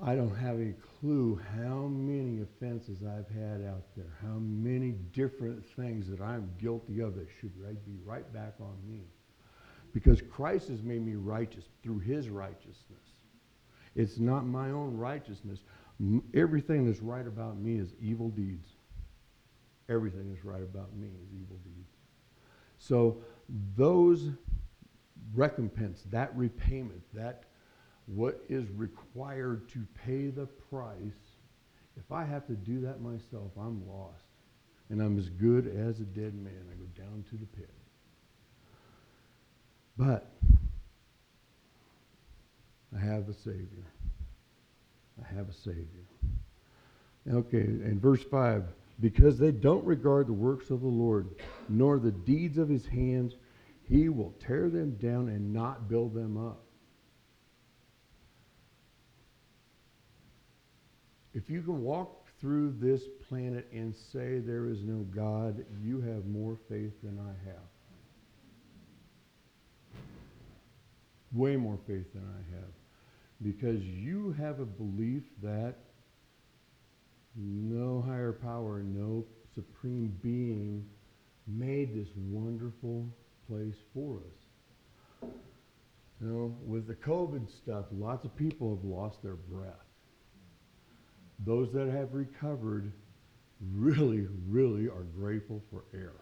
I 0.00 0.14
don't 0.14 0.36
have 0.36 0.60
a 0.60 0.74
clue 1.00 1.40
how 1.56 1.88
many 1.88 2.40
offenses 2.40 2.98
I've 3.02 3.28
had 3.34 3.66
out 3.66 3.82
there, 3.96 4.16
how 4.22 4.38
many 4.38 4.92
different 5.12 5.66
things 5.74 6.08
that 6.08 6.20
I'm 6.20 6.48
guilty 6.60 7.00
of 7.00 7.16
that 7.16 7.26
should 7.40 7.50
right, 7.60 7.84
be 7.84 7.96
right 8.04 8.32
back 8.32 8.54
on 8.60 8.76
me. 8.88 9.00
Because 9.92 10.22
Christ 10.22 10.68
has 10.68 10.82
made 10.82 11.04
me 11.04 11.16
righteous 11.16 11.64
through 11.82 11.98
his 11.98 12.28
righteousness. 12.28 12.76
It's 13.96 14.18
not 14.18 14.46
my 14.46 14.70
own 14.70 14.96
righteousness. 14.96 15.58
Everything 16.32 16.86
that's 16.86 17.00
right 17.02 17.26
about 17.26 17.58
me 17.58 17.78
is 17.80 17.92
evil 18.00 18.28
deeds. 18.28 18.68
Everything 19.88 20.30
that's 20.32 20.44
right 20.44 20.62
about 20.62 20.94
me 20.94 21.08
is 21.08 21.32
evil 21.32 21.56
deeds. 21.64 21.90
So 22.78 23.18
those 23.76 24.30
recompense, 25.34 26.04
that 26.10 26.36
repayment, 26.36 27.02
that 27.14 27.44
what 28.06 28.42
is 28.48 28.70
required 28.70 29.68
to 29.70 29.86
pay 30.04 30.28
the 30.28 30.46
price, 30.46 31.38
if 31.96 32.12
I 32.12 32.24
have 32.24 32.46
to 32.46 32.54
do 32.54 32.80
that 32.82 33.00
myself, 33.00 33.52
I'm 33.58 33.86
lost. 33.88 34.24
And 34.90 35.02
I'm 35.02 35.18
as 35.18 35.28
good 35.28 35.66
as 35.66 36.00
a 36.00 36.04
dead 36.04 36.34
man. 36.34 36.64
I 36.72 36.74
go 36.76 37.04
down 37.04 37.24
to 37.30 37.36
the 37.36 37.46
pit. 37.46 37.70
But 39.98 40.30
I 42.96 43.00
have 43.04 43.28
a 43.28 43.34
Savior. 43.34 43.84
I 45.22 45.34
have 45.34 45.48
a 45.50 45.52
Savior. 45.52 46.06
Okay, 47.30 47.58
in 47.58 47.98
verse 48.00 48.22
5 48.24 48.64
because 49.00 49.38
they 49.38 49.52
don't 49.52 49.84
regard 49.84 50.26
the 50.26 50.32
works 50.32 50.70
of 50.70 50.80
the 50.80 50.88
Lord, 50.88 51.28
nor 51.68 51.98
the 51.98 52.10
deeds 52.10 52.58
of 52.58 52.68
his 52.68 52.86
hands, 52.86 53.34
he 53.88 54.08
will 54.08 54.34
tear 54.40 54.68
them 54.68 54.96
down 54.96 55.28
and 55.28 55.52
not 55.52 55.88
build 55.88 56.14
them 56.14 56.36
up. 56.36 56.64
If 61.32 61.48
you 61.48 61.62
can 61.62 61.82
walk 61.82 62.26
through 62.40 62.74
this 62.80 63.02
planet 63.28 63.68
and 63.72 63.94
say 63.94 64.38
there 64.38 64.66
is 64.66 64.82
no 64.82 65.04
God, 65.14 65.64
you 65.82 66.00
have 66.00 66.26
more 66.26 66.56
faith 66.68 66.92
than 67.02 67.18
I 67.18 67.48
have. 67.48 67.62
Way 71.32 71.56
more 71.56 71.78
faith 71.86 72.12
than 72.12 72.24
I 72.24 72.56
have. 72.56 72.70
Because 73.42 73.82
you 73.82 74.34
have 74.38 74.58
a 74.58 74.64
belief 74.64 75.22
that 75.42 75.76
no 77.38 78.02
higher 78.06 78.32
power, 78.32 78.82
no 78.82 79.24
supreme 79.54 80.16
being 80.22 80.84
made 81.46 81.94
this 81.94 82.08
wonderful 82.16 83.06
place 83.48 83.76
for 83.94 84.18
us. 84.18 85.30
You 86.20 86.26
know, 86.26 86.56
with 86.66 86.88
the 86.88 86.94
COVID 86.94 87.48
stuff, 87.48 87.84
lots 87.92 88.24
of 88.24 88.36
people 88.36 88.74
have 88.74 88.84
lost 88.84 89.22
their 89.22 89.36
breath. 89.36 89.72
Those 91.46 91.72
that 91.72 91.88
have 91.88 92.12
recovered 92.12 92.92
really, 93.72 94.26
really 94.48 94.88
are 94.88 95.06
grateful 95.16 95.62
for 95.70 95.84
air. 95.94 96.14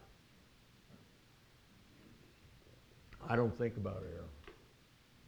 I 3.28 3.37
don't 3.37 3.56
think 3.58 3.76
about 3.76 4.04
air. 4.04 4.25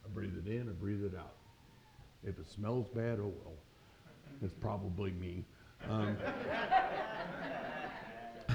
I 0.05 0.09
breathe 0.13 0.35
it 0.47 0.49
in, 0.49 0.69
I 0.69 0.73
breathe 0.73 1.03
it 1.03 1.17
out. 1.19 1.35
If 2.23 2.39
it 2.39 2.47
smells 2.55 2.87
bad, 2.95 3.19
oh 3.21 3.33
well. 3.43 3.55
It's 4.43 4.55
probably 4.61 5.13
me. 5.13 5.45
Um, 5.89 6.17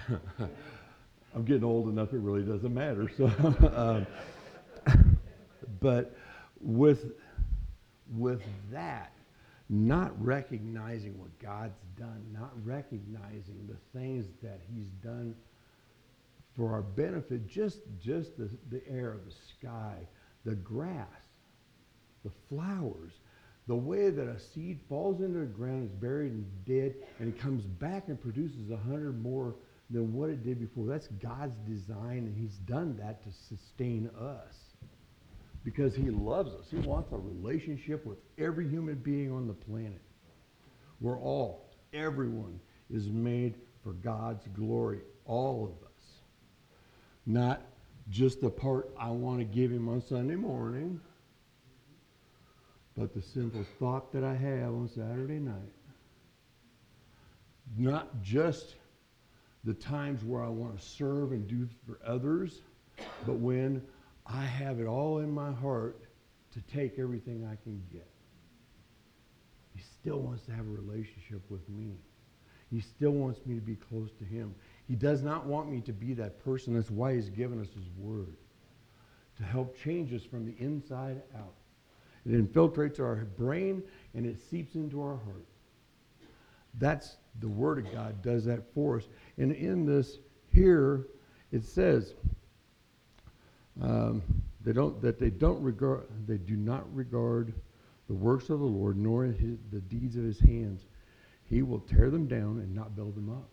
I'm 1.36 1.46
getting 1.46 1.64
old 1.64 1.88
enough, 1.90 2.14
it 2.14 2.20
really 2.20 2.44
doesn't 2.44 2.74
matter. 2.74 3.10
So, 3.18 3.26
um, 4.88 5.08
but 5.80 6.16
with, 6.62 7.14
with 8.16 8.42
that, 8.72 9.14
not 9.70 10.12
recognizing 10.24 11.18
what 11.18 11.38
God's 11.40 11.80
done, 11.98 12.24
not 12.32 12.52
recognizing 12.64 13.68
the 13.68 13.78
things 13.98 14.28
that 14.42 14.60
He's 14.74 14.90
done 15.04 15.36
for 16.56 16.72
our 16.72 16.82
benefit, 16.84 17.48
just, 17.48 17.80
just 18.00 18.38
the, 18.38 18.50
the 18.70 18.82
air, 18.88 19.18
the 19.26 19.34
sky, 19.58 19.96
the 20.46 20.56
grass, 20.56 21.08
the 22.24 22.32
flowers, 22.50 23.14
the 23.68 23.76
way 23.76 24.10
that 24.10 24.28
a 24.28 24.40
seed 24.40 24.80
falls 24.90 25.22
into 25.22 25.40
the 25.40 25.46
ground, 25.46 25.86
is 25.86 25.92
buried 25.92 26.34
and 26.34 26.66
dead, 26.66 26.96
and 27.20 27.34
it 27.34 27.40
comes 27.40 27.64
back 27.64 28.08
and 28.08 28.22
produces 28.22 28.70
a 28.72 28.78
hundred 28.78 29.22
more 29.22 29.56
than 29.90 30.14
what 30.14 30.30
it 30.30 30.44
did 30.44 30.60
before. 30.60 30.86
That's 30.88 31.08
God's 31.08 31.56
design, 31.68 32.18
and 32.18 32.36
He's 32.38 32.58
done 32.66 32.98
that 32.98 33.24
to 33.24 33.30
sustain 33.48 34.10
us 34.20 34.54
because 35.64 35.96
He 35.96 36.10
loves 36.10 36.54
us. 36.54 36.66
He 36.70 36.78
wants 36.78 37.12
a 37.14 37.18
relationship 37.18 38.06
with 38.06 38.18
every 38.38 38.68
human 38.68 38.96
being 38.96 39.32
on 39.32 39.48
the 39.48 39.54
planet. 39.54 40.02
We're 41.00 41.20
all, 41.20 41.70
everyone 41.94 42.60
is 42.90 43.08
made 43.08 43.56
for 43.84 43.94
God's 43.94 44.46
glory, 44.54 45.00
all 45.26 45.66
of 45.66 45.88
us. 45.88 46.04
Not 47.26 47.62
just 48.10 48.42
the 48.42 48.50
part 48.50 48.94
I 49.00 49.10
want 49.10 49.40
to 49.40 49.46
give 49.46 49.72
Him 49.72 49.88
on 49.88 50.02
Sunday 50.02 50.36
morning, 50.36 51.00
but 52.98 53.14
the 53.14 53.22
simple 53.22 53.66
thought 53.80 54.12
that 54.14 54.24
I 54.24 54.36
have 54.36 54.70
on 54.70 54.88
Saturday 54.88 55.40
night. 55.40 55.74
Not 57.78 58.22
just 58.22 58.76
the 59.64 59.74
times 59.74 60.24
where 60.24 60.44
I 60.44 60.50
want 60.50 60.80
to 60.80 60.86
serve 60.86 61.32
and 61.32 61.48
do 61.48 61.68
for 61.88 62.00
others, 62.06 62.62
but 63.26 63.36
when 63.36 63.82
I 64.26 64.44
have 64.44 64.80
it 64.80 64.86
all 64.86 65.20
in 65.20 65.32
my 65.32 65.52
heart 65.52 66.02
to 66.54 66.62
take 66.62 67.00
everything 67.00 67.46
I 67.46 67.56
can 67.64 67.82
get. 67.92 68.08
He 69.76 69.82
still 69.82 70.20
wants 70.20 70.46
to 70.46 70.52
have 70.52 70.66
a 70.66 70.70
relationship 70.70 71.42
with 71.50 71.68
me. 71.68 71.94
He 72.70 72.80
still 72.80 73.12
wants 73.12 73.46
me 73.46 73.56
to 73.56 73.62
be 73.62 73.76
close 73.76 74.12
to 74.20 74.26
him. 74.26 74.54
He 74.88 74.96
does 74.96 75.24
not 75.24 75.46
want 75.46 75.72
me 75.72 75.82
to 75.82 75.94
be 75.94 76.14
that 76.16 76.44
person. 76.44 76.74
That's 76.74 76.92
why 76.92 77.16
he's 77.16 77.30
given 77.30 77.60
us 77.60 77.68
his 77.74 77.88
word 77.98 78.36
to 79.38 79.44
help 79.44 79.78
change 79.78 80.14
us 80.14 80.24
from 80.24 80.46
the 80.46 80.56
inside 80.60 81.22
out. 81.36 81.54
It 82.26 82.32
infiltrates 82.32 83.00
our 83.00 83.16
brain 83.38 83.84
and 84.14 84.26
it 84.26 84.40
seeps 84.40 84.76
into 84.76 85.02
our 85.02 85.18
heart. 85.18 85.46
That's 86.80 87.18
the 87.40 87.48
Word 87.48 87.86
of 87.86 87.92
God 87.92 88.22
does 88.22 88.46
that 88.46 88.74
for 88.74 88.98
us. 88.98 89.08
And 89.38 89.52
in 89.52 89.86
this 89.86 90.18
here, 90.52 91.08
it 91.52 91.64
says 91.64 92.14
um, 93.82 94.22
they 94.64 94.74
don't 94.74 95.02
that 95.02 95.20
they 95.20 95.30
don't 95.30 95.62
regard 95.62 96.06
they 96.28 96.38
do 96.38 96.56
not 96.56 96.84
regard 96.96 97.54
the 98.08 98.14
works 98.14 98.50
of 98.50 98.60
the 98.60 98.66
Lord 98.66 98.98
nor 98.98 99.26
his, 99.26 99.58
the 99.72 99.82
deeds 99.82 100.16
of 100.16 100.24
His 100.24 100.40
hands. 100.40 100.86
He 101.50 101.62
will 101.62 101.80
tear 101.80 102.10
them 102.10 102.28
down 102.28 102.60
and 102.60 102.74
not 102.74 102.96
build 102.96 103.16
them 103.16 103.30
up. 103.30 103.50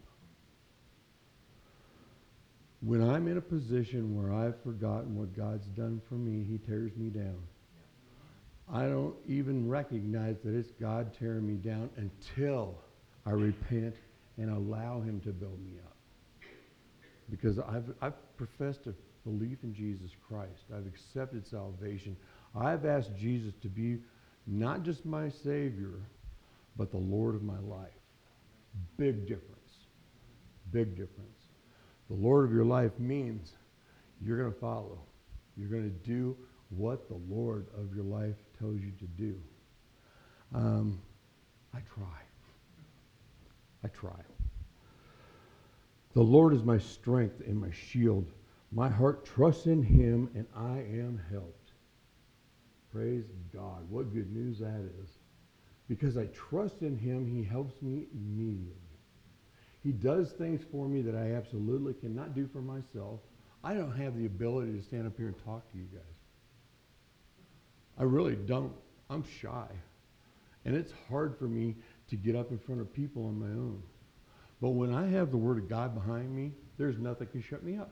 When 2.81 3.03
I'm 3.03 3.29
in 3.29 3.37
a 3.37 3.43
position 3.43 4.17
where 4.17 4.33
I've 4.33 4.61
forgotten 4.63 5.17
what 5.17 5.37
God's 5.37 5.67
done 5.67 6.01
for 6.09 6.15
me, 6.15 6.45
He 6.45 6.59
tears 6.59 6.97
me 6.97 7.11
down. 7.11 7.39
I 8.73 8.83
don't 8.83 9.15
even 9.27 9.69
recognize 9.69 10.37
that 10.45 10.55
it's 10.55 10.71
God 10.81 11.13
tearing 11.19 11.47
me 11.47 11.55
down 11.55 11.91
until 11.97 12.77
I 13.27 13.31
repent 13.31 13.97
and 14.37 14.51
allow 14.51 15.01
Him 15.01 15.21
to 15.23 15.31
build 15.31 15.61
me 15.65 15.73
up. 15.85 15.97
Because 17.31 17.59
I've, 17.59 17.93
I've 18.01 18.37
professed 18.37 18.87
a 18.87 18.95
belief 19.29 19.59
in 19.65 19.75
Jesus 19.75 20.11
Christ, 20.27 20.65
I've 20.75 20.87
accepted 20.87 21.47
salvation. 21.47 22.17
I've 22.55 22.85
asked 22.85 23.11
Jesus 23.19 23.55
to 23.63 23.69
be 23.69 23.99
not 24.47 24.83
just 24.83 25.05
my 25.05 25.29
Savior, 25.29 25.95
but 26.77 26.91
the 26.91 26.99
Lord 26.99 27.35
of 27.35 27.43
my 27.43 27.59
life. 27.59 27.89
Big 28.97 29.27
difference. 29.27 29.47
Big 30.73 30.91
difference. 30.91 31.47
The 32.09 32.17
Lord 32.17 32.45
of 32.45 32.53
your 32.53 32.65
life 32.65 32.93
means 32.99 33.53
you're 34.21 34.39
going 34.39 34.53
to 34.53 34.59
follow. 34.59 34.99
You're 35.57 35.69
going 35.69 35.85
to 35.85 36.09
do 36.09 36.37
what 36.71 37.09
the 37.09 37.21
Lord 37.29 37.67
of 37.77 37.95
your 37.95 38.05
life 38.05 38.37
tells 38.61 38.81
you 38.81 38.93
to 38.99 39.07
do. 39.17 39.35
Um, 40.55 41.01
I 41.75 41.79
try. 41.95 42.19
I 43.85 43.89
try. 43.89 44.21
The 46.15 46.23
Lord 46.23 46.53
is 46.53 46.65
my 46.65 46.79
strength 46.79 47.41
and 47.47 47.61
my 47.61 47.71
shield. 47.71 48.27
My 48.73 48.89
heart 48.89 49.25
trusts 49.25 49.67
in 49.67 49.83
him, 49.83 50.31
and 50.35 50.47
I 50.57 50.79
am 50.79 51.21
helped. 51.31 51.73
Praise 52.93 53.25
God. 53.53 53.89
What 53.89 54.13
good 54.13 54.33
news 54.33 54.59
that 54.59 54.81
is. 55.01 55.09
Because 55.89 56.17
I 56.17 56.27
trust 56.27 56.83
in 56.83 56.97
him, 56.97 57.27
he 57.27 57.43
helps 57.43 57.81
me 57.83 58.07
immediately. 58.13 58.75
He 59.83 59.93
does 59.93 60.33
things 60.33 60.61
for 60.71 60.87
me 60.87 61.01
that 61.03 61.15
I 61.15 61.33
absolutely 61.33 61.95
cannot 61.95 62.35
do 62.35 62.49
for 62.53 62.61
myself. 62.61 63.21
I 63.65 63.75
don't 63.75 63.97
have 63.97 64.17
the 64.17 64.27
ability 64.27 64.73
to 64.73 64.83
stand 64.83 65.07
up 65.07 65.17
here 65.17 65.29
and 65.29 65.45
talk 65.45 65.71
to 65.73 65.79
you 65.79 65.85
guys. 65.93 66.20
I 68.01 68.05
really 68.05 68.35
don't. 68.35 68.73
I'm 69.11 69.23
shy. 69.41 69.67
And 70.65 70.75
it's 70.75 70.93
hard 71.11 71.39
for 71.39 71.45
me 71.45 71.77
to 72.09 72.17
get 72.17 72.35
up 72.35 72.51
in 72.51 72.59
front 72.59 72.81
of 72.81 72.93
people 72.93 73.27
on 73.27 73.39
my 73.39 73.47
own. 73.47 73.83
But 74.63 74.71
when 74.71 74.93
I 74.95 75.07
have 75.09 75.31
the 75.31 75.37
Word 75.37 75.59
of 75.59 75.69
God 75.69 75.95
behind 75.95 76.35
me, 76.35 76.53
there's 76.79 76.99
nothing 76.99 77.29
can 77.29 77.43
shut 77.43 77.63
me 77.63 77.77
up. 77.77 77.91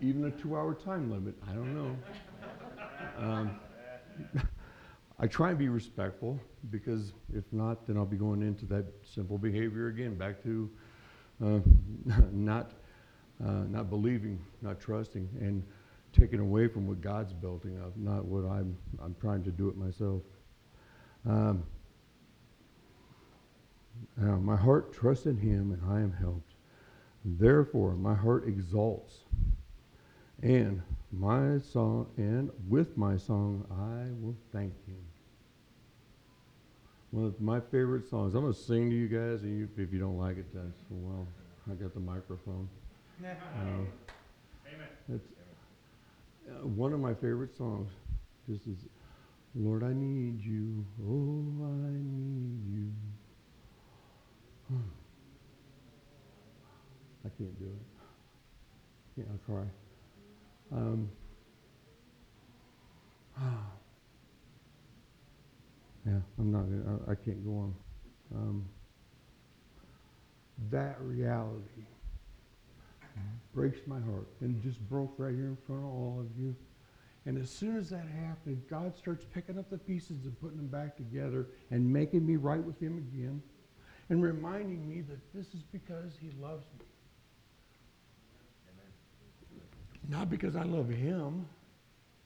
Even 0.00 0.24
a 0.26 0.30
two 0.30 0.56
hour 0.56 0.74
time 0.74 1.10
limit. 1.10 1.34
I 1.48 1.52
don't 1.52 1.74
know. 1.74 1.96
Um, 3.18 3.50
I 5.18 5.26
try 5.26 5.50
and 5.50 5.58
be 5.58 5.68
respectful 5.68 6.40
because 6.70 7.12
if 7.34 7.44
not, 7.50 7.88
then 7.88 7.96
I'll 7.96 8.06
be 8.06 8.16
going 8.16 8.42
into 8.42 8.66
that 8.66 8.84
simple 9.02 9.36
behavior 9.36 9.88
again, 9.88 10.14
back 10.14 10.40
to 10.44 10.70
uh, 11.44 11.58
not, 12.32 12.72
uh, 13.44 13.64
not 13.68 13.90
believing, 13.90 14.40
not 14.62 14.78
trusting, 14.78 15.28
and 15.40 15.64
taken 16.18 16.40
away 16.40 16.68
from 16.68 16.86
what 16.86 17.00
God's 17.00 17.32
building 17.32 17.78
up, 17.80 17.96
not 17.96 18.24
what 18.24 18.48
I'm, 18.48 18.76
I'm 19.02 19.14
trying 19.20 19.44
to 19.44 19.50
do 19.50 19.68
it 19.68 19.76
myself. 19.76 20.22
Um, 21.26 21.62
uh, 24.20 24.36
my 24.36 24.56
heart 24.56 24.92
trusts 24.92 25.26
in 25.26 25.36
him 25.36 25.72
and 25.72 25.92
I 25.92 26.00
am 26.00 26.12
helped. 26.12 26.52
Therefore, 27.24 27.92
my 27.94 28.14
heart 28.14 28.46
exalts. 28.46 29.20
And 30.42 30.82
my 31.12 31.58
song, 31.58 32.06
and 32.16 32.50
with 32.68 32.96
my 32.96 33.16
song, 33.16 33.64
I 33.70 34.10
will 34.22 34.36
thank 34.52 34.72
him. 34.86 34.96
One 37.10 37.24
of 37.24 37.40
my 37.40 37.60
favorite 37.60 38.08
songs. 38.08 38.34
I'm 38.34 38.42
going 38.42 38.52
to 38.52 38.58
sing 38.58 38.90
to 38.90 38.94
you 38.94 39.08
guys, 39.08 39.42
and 39.42 39.58
you, 39.58 39.68
if 39.76 39.92
you 39.92 39.98
don't 39.98 40.18
like 40.18 40.36
it, 40.36 40.46
that's 40.54 40.78
well. 40.90 41.26
I 41.70 41.74
got 41.74 41.94
the 41.94 42.00
microphone. 42.00 42.68
Uh, 43.24 43.26
Amen. 44.68 44.86
it's 45.08 45.26
uh, 46.48 46.66
one 46.66 46.92
of 46.92 47.00
my 47.00 47.14
favorite 47.14 47.56
songs. 47.56 47.90
Just 48.48 48.66
is, 48.66 48.78
Lord, 49.54 49.82
I 49.82 49.92
need 49.92 50.40
you. 50.40 50.84
Oh, 51.02 51.44
I 51.64 51.90
need 51.90 52.66
you. 52.66 52.92
I 57.24 57.28
can't 57.36 57.58
do 57.58 57.66
it. 57.66 57.86
Yeah, 59.16 59.24
I'll 59.30 59.40
try. 59.46 59.64
Um, 60.72 61.10
yeah, 66.06 66.20
I'm 66.38 66.52
not. 66.52 66.64
I, 67.08 67.12
I 67.12 67.14
can't 67.14 67.44
go 67.44 67.50
on. 67.52 67.74
Um, 68.34 68.68
that 70.70 70.96
reality 71.00 71.86
breaks 73.54 73.80
my 73.86 74.00
heart, 74.00 74.28
and 74.40 74.62
just 74.62 74.80
broke 74.88 75.14
right 75.18 75.34
here 75.34 75.46
in 75.46 75.58
front 75.66 75.82
of 75.82 75.88
all 75.88 76.18
of 76.20 76.40
you. 76.40 76.54
And 77.26 77.36
as 77.36 77.50
soon 77.50 77.76
as 77.76 77.90
that 77.90 78.06
happened, 78.08 78.62
God 78.70 78.96
starts 78.96 79.24
picking 79.34 79.58
up 79.58 79.68
the 79.68 79.78
pieces 79.78 80.24
and 80.24 80.40
putting 80.40 80.56
them 80.56 80.68
back 80.68 80.96
together 80.96 81.46
and 81.70 81.92
making 81.92 82.26
me 82.26 82.36
right 82.36 82.62
with 82.62 82.80
Him 82.80 82.98
again, 82.98 83.42
and 84.08 84.22
reminding 84.22 84.88
me 84.88 85.02
that 85.02 85.18
this 85.34 85.46
is 85.54 85.62
because 85.72 86.12
He 86.20 86.30
loves 86.40 86.64
me. 86.78 86.86
Not 90.08 90.30
because 90.30 90.56
I 90.56 90.62
love 90.62 90.88
him, 90.88 91.46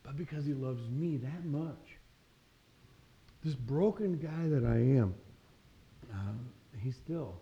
but 0.05 0.17
because 0.17 0.47
he 0.47 0.55
loves 0.55 0.89
me 0.89 1.17
that 1.19 1.45
much. 1.45 1.99
This 3.45 3.55
broken 3.55 4.19
guy 4.19 4.49
that 4.49 4.65
I 4.65 4.77
am, 4.77 5.15
uh, 6.13 6.33
he 6.79 6.93
still, 6.93 7.35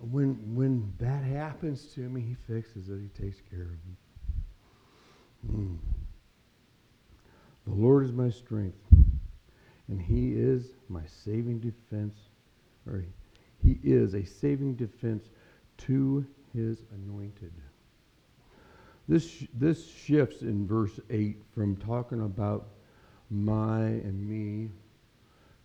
when, 0.00 0.54
when 0.54 0.92
that 0.98 1.24
happens 1.24 1.86
to 1.94 2.00
me, 2.00 2.20
he 2.20 2.34
fixes 2.52 2.88
it, 2.88 3.00
he 3.00 3.22
takes 3.22 3.40
care 3.50 3.62
of 3.62 3.68
it. 3.70 5.50
Hmm. 5.50 5.74
The 7.66 7.74
Lord 7.74 8.04
is 8.04 8.12
my 8.12 8.30
strength, 8.30 8.78
and 9.88 10.00
he 10.00 10.32
is 10.32 10.72
my 10.88 11.02
saving 11.24 11.58
defense, 11.60 12.14
or 12.86 13.04
he 13.62 13.80
is 13.82 14.14
a 14.14 14.24
saving 14.24 14.74
defense 14.74 15.24
to 15.78 16.24
his 16.52 16.82
anointed. 16.92 17.52
This, 19.08 19.44
this 19.54 19.88
shifts 19.88 20.42
in 20.42 20.66
verse 20.66 20.98
8 21.10 21.36
from 21.54 21.76
talking 21.76 22.22
about 22.22 22.68
my 23.30 23.80
and 23.80 24.28
me 24.28 24.70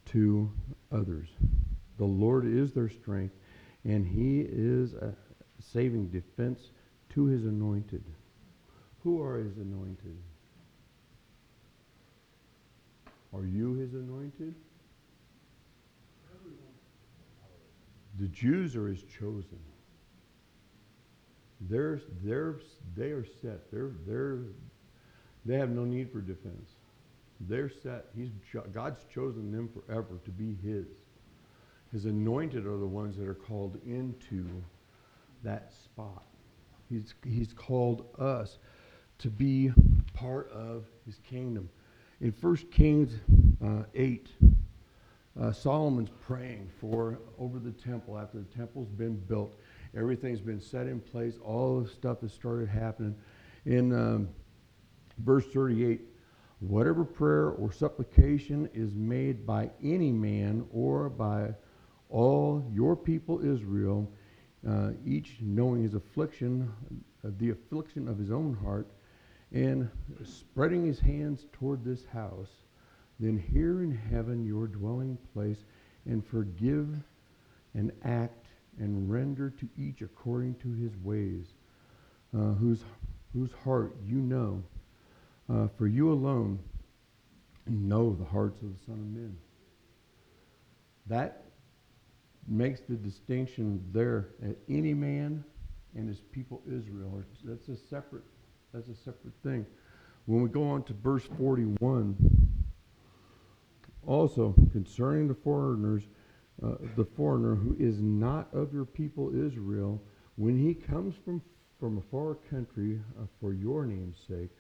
to 0.06 0.52
others. 0.91 1.30
The 1.98 2.06
Lord 2.06 2.46
is 2.46 2.72
their 2.74 2.89
strength, 2.89 3.36
and 3.84 4.06
he 4.06 4.41
is 4.41 4.94
a 4.94 5.13
saving 5.60 6.08
defense 6.10 6.72
to 7.10 7.26
his 7.26 7.46
anointed. 7.46 8.04
Who 9.04 9.22
are 9.22 9.38
his 9.38 9.58
anointed? 9.58 10.17
Are 13.34 13.46
you 13.46 13.74
his 13.74 13.94
anointed? 13.94 14.54
The 18.20 18.28
Jews 18.28 18.76
are 18.76 18.88
his 18.88 19.04
chosen. 19.04 19.60
They're, 21.62 22.02
they're, 22.24 22.56
they 22.96 23.12
are 23.12 23.26
set. 23.41 23.72
They're, 23.72 23.91
they're, 24.06 24.39
they 25.46 25.58
have 25.58 25.70
no 25.70 25.86
need 25.86 26.12
for 26.12 26.20
defense. 26.20 26.72
They're 27.39 27.70
set. 27.70 28.08
He's, 28.15 28.30
God's 28.72 29.06
chosen 29.13 29.52
them 29.52 29.70
forever 29.70 30.20
to 30.26 30.32
be 30.32 30.56
his. 30.63 30.88
His 31.91 32.06
anointed 32.06 32.65
are 32.65 32.77
the 32.77 32.88
ones 32.88 33.17
that 33.17 33.27
are 33.27 33.34
called 33.34 33.77
into 33.86 34.45
that 35.43 35.73
spot. 35.73 36.23
He's, 36.89 37.13
he's 37.25 37.54
called 37.54 38.06
us 38.17 38.60
to 39.19 39.30
be 39.30 39.71
part 40.13 40.49
of 40.51 40.86
his 41.06 41.19
kingdom. 41.19 41.69
In 42.21 42.34
1 42.39 42.56
Kings 42.71 43.13
uh, 43.63 43.84
8, 43.93 44.30
uh, 45.39 45.51
Solomon's 45.51 46.10
praying 46.21 46.69
for 46.80 47.19
over 47.39 47.60
the 47.60 47.71
temple 47.71 48.17
after 48.17 48.39
the 48.39 48.58
temple's 48.58 48.89
been 48.89 49.15
built. 49.15 49.56
Everything's 49.95 50.41
been 50.41 50.62
set 50.62 50.88
in 50.88 50.99
place. 50.99 51.36
All 51.43 51.82
the 51.82 51.89
stuff 51.89 52.21
has 52.21 52.34
started 52.34 52.69
happening. 52.69 53.15
In 53.65 53.93
um, 53.93 54.30
verse 55.19 55.45
38, 55.54 56.01
whatever 56.60 57.04
prayer 57.04 57.49
or 57.49 57.71
supplication 57.71 58.69
is 58.73 58.93
made 58.93 59.45
by 59.45 59.69
any 59.84 60.12
man 60.12 60.65
or 60.71 61.10
by 61.10 61.54
all 62.12 62.63
your 62.71 62.95
people 62.95 63.43
Israel, 63.43 64.10
uh, 64.67 64.91
each 65.06 65.38
knowing 65.41 65.84
his 65.84 65.93
affliction, 65.93 66.71
uh, 67.26 67.30
the 67.38 67.50
affliction 67.50 68.08
of 68.08 68.17
his 68.17 68.32
own 68.32 68.56
heart, 68.62 68.88
and 69.52 69.89
spreading 70.24 70.86
his 70.86 71.00
hands 71.00 71.45
toward 71.54 71.84
this 71.84 72.06
house, 72.06 72.50
then 73.19 73.38
hear 73.38 73.84
in 73.84 73.91
heaven 73.91 74.45
your 74.45 74.67
dwelling 74.67 75.17
place, 75.34 75.65
and 76.06 76.26
forgive 76.26 76.88
and 77.74 77.91
act 78.04 78.47
and 78.80 79.12
render 79.12 79.50
to 79.50 79.67
each 79.78 80.02
according 80.02 80.56
to 80.56 80.74
his 80.74 80.95
ways, 81.04 81.54
uh, 82.36 82.54
whose, 82.54 82.84
whose 83.34 83.52
heart 83.63 83.95
you 84.06 84.17
know. 84.17 84.63
Uh, 85.50 85.67
for 85.78 85.88
you 85.88 86.12
alone 86.12 86.58
know 87.67 88.15
the 88.15 88.26
hearts 88.26 88.62
of 88.62 88.69
the 88.69 88.86
Son 88.86 88.95
of 88.95 89.06
Men. 89.06 89.38
That 91.08 91.40
makes 92.47 92.82
the 92.82 92.95
distinction 92.95 93.84
there 93.91 94.30
at 94.43 94.56
any 94.69 94.93
man 94.93 95.43
and 95.95 96.08
his 96.08 96.21
people 96.32 96.62
Israel. 96.67 97.23
That's 97.43 97.69
a 97.69 97.77
separate 97.77 98.23
that's 98.73 98.88
a 98.88 98.95
separate 98.95 99.34
thing. 99.43 99.65
When 100.25 100.41
we 100.41 100.49
go 100.49 100.63
on 100.63 100.84
to 100.84 100.93
verse 100.93 101.27
41, 101.38 102.15
also 104.08 104.56
concerning 104.71 105.27
the 105.27 105.34
foreigners, 105.34 106.04
uh, 106.63 106.75
the 106.95 107.04
foreigner 107.04 107.56
who 107.56 107.75
is 107.80 108.01
not 108.01 108.47
of 108.54 108.73
your 108.73 108.86
people 108.86 109.30
Israel, 109.36 110.01
when 110.38 110.58
he 110.58 110.73
comes 110.73 111.15
from 111.25 111.41
from 111.80 111.97
a 111.97 112.01
far 112.12 112.36
country 112.49 113.01
uh, 113.19 113.25
for 113.39 113.54
your 113.54 113.88
name's 113.88 114.19
sake, 114.27 114.51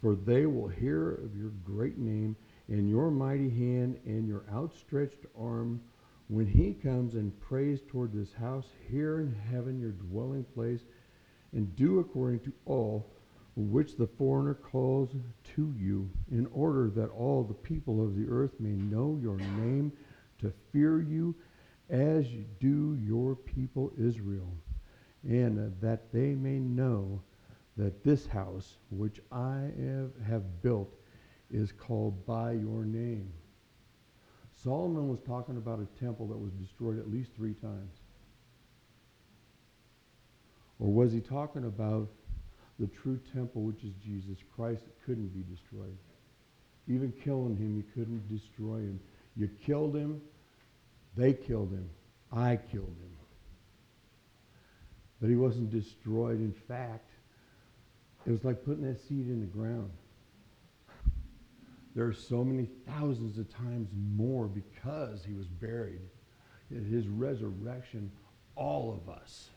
for 0.00 0.14
they 0.14 0.46
will 0.46 0.68
hear 0.68 1.12
of 1.16 1.36
your 1.36 1.50
great 1.62 1.98
name 1.98 2.34
and 2.68 2.88
your 2.88 3.10
mighty 3.10 3.50
hand 3.50 3.98
and 4.06 4.26
your 4.26 4.44
outstretched 4.50 5.26
arm 5.38 5.82
when 6.28 6.46
he 6.46 6.72
comes 6.72 7.14
and 7.14 7.38
prays 7.40 7.80
toward 7.86 8.12
this 8.12 8.32
house 8.32 8.66
here 8.90 9.20
in 9.20 9.34
heaven 9.50 9.78
your 9.78 9.90
dwelling 9.90 10.44
place 10.54 10.80
and 11.52 11.74
do 11.76 11.98
according 11.98 12.40
to 12.40 12.52
all 12.64 13.06
which 13.56 13.96
the 13.96 14.06
foreigner 14.06 14.54
calls 14.54 15.10
to 15.44 15.72
you 15.78 16.08
in 16.32 16.46
order 16.46 16.90
that 16.90 17.10
all 17.10 17.44
the 17.44 17.54
people 17.54 18.02
of 18.02 18.16
the 18.16 18.26
earth 18.28 18.52
may 18.58 18.70
know 18.70 19.18
your 19.22 19.36
name 19.36 19.92
to 20.38 20.52
fear 20.72 21.00
you 21.00 21.34
as 21.90 22.26
do 22.58 22.98
your 23.06 23.36
people 23.36 23.92
Israel 23.98 24.50
and 25.22 25.72
that 25.80 26.12
they 26.12 26.34
may 26.34 26.58
know 26.58 27.20
that 27.76 28.02
this 28.02 28.26
house 28.26 28.76
which 28.90 29.20
I 29.30 29.70
have 30.26 30.62
built 30.62 30.94
is 31.50 31.70
called 31.70 32.26
by 32.26 32.52
your 32.52 32.84
name 32.84 33.30
Solomon 34.64 35.08
was 35.10 35.20
talking 35.26 35.58
about 35.58 35.78
a 35.78 36.00
temple 36.02 36.26
that 36.28 36.38
was 36.38 36.50
destroyed 36.52 36.98
at 36.98 37.12
least 37.12 37.30
three 37.36 37.52
times. 37.52 37.98
Or 40.80 40.90
was 40.90 41.12
he 41.12 41.20
talking 41.20 41.66
about 41.66 42.08
the 42.80 42.86
true 42.86 43.20
temple, 43.34 43.62
which 43.62 43.84
is 43.84 43.92
Jesus 44.02 44.38
Christ, 44.56 44.84
that 44.84 45.04
couldn't 45.04 45.28
be 45.28 45.44
destroyed? 45.54 45.96
Even 46.88 47.12
killing 47.22 47.56
him, 47.56 47.76
you 47.76 47.84
couldn't 47.94 48.26
destroy 48.28 48.78
him. 48.78 49.00
You 49.36 49.50
killed 49.66 49.94
him, 49.94 50.22
they 51.14 51.34
killed 51.34 51.70
him, 51.70 51.88
I 52.32 52.56
killed 52.56 52.86
him. 52.86 53.16
But 55.20 55.28
he 55.28 55.36
wasn't 55.36 55.70
destroyed. 55.70 56.40
In 56.40 56.54
fact, 56.66 57.10
it 58.26 58.30
was 58.30 58.44
like 58.44 58.64
putting 58.64 58.84
that 58.84 59.00
seed 59.00 59.28
in 59.28 59.40
the 59.40 59.46
ground. 59.46 59.90
There 61.94 62.06
are 62.06 62.12
so 62.12 62.42
many 62.44 62.68
thousands 62.86 63.38
of 63.38 63.48
times 63.48 63.88
more 64.16 64.46
because 64.46 65.24
he 65.24 65.32
was 65.34 65.46
buried. 65.46 66.00
His 66.68 67.06
resurrection, 67.06 68.10
all 68.56 68.92
of 68.92 69.08
us 69.08 69.50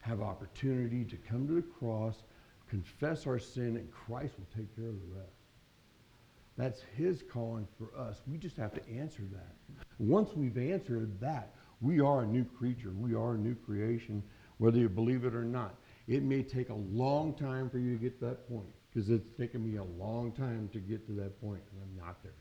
have 0.00 0.20
opportunity 0.20 1.04
to 1.04 1.16
come 1.16 1.46
to 1.46 1.54
the 1.54 1.62
cross, 1.62 2.22
confess 2.68 3.26
our 3.26 3.38
sin, 3.38 3.76
and 3.76 3.90
Christ 3.90 4.34
will 4.38 4.46
take 4.54 4.74
care 4.76 4.88
of 4.88 5.00
the 5.00 5.18
rest. 5.18 5.32
That's 6.58 6.82
his 6.96 7.22
calling 7.22 7.66
for 7.78 7.98
us. 7.98 8.20
We 8.26 8.36
just 8.36 8.56
have 8.56 8.74
to 8.74 8.90
answer 8.90 9.22
that. 9.32 9.54
Once 9.98 10.30
we've 10.34 10.58
answered 10.58 11.18
that, 11.20 11.54
we 11.80 12.00
are 12.00 12.22
a 12.22 12.26
new 12.26 12.44
creature. 12.44 12.90
We 12.90 13.14
are 13.14 13.34
a 13.34 13.38
new 13.38 13.54
creation, 13.54 14.22
whether 14.58 14.78
you 14.78 14.88
believe 14.88 15.24
it 15.24 15.34
or 15.34 15.44
not. 15.44 15.76
It 16.06 16.22
may 16.22 16.42
take 16.42 16.68
a 16.68 16.74
long 16.74 17.34
time 17.34 17.70
for 17.70 17.78
you 17.78 17.96
to 17.96 18.02
get 18.02 18.18
to 18.18 18.26
that 18.26 18.48
point 18.48 18.74
because 18.98 19.10
it's 19.10 19.30
taken 19.38 19.64
me 19.64 19.76
a 19.76 19.84
long 19.84 20.32
time 20.32 20.68
to 20.72 20.80
get 20.80 21.06
to 21.06 21.12
that 21.12 21.40
point, 21.40 21.62
and 21.70 21.80
I'm 21.80 22.04
not 22.04 22.20
there 22.24 22.32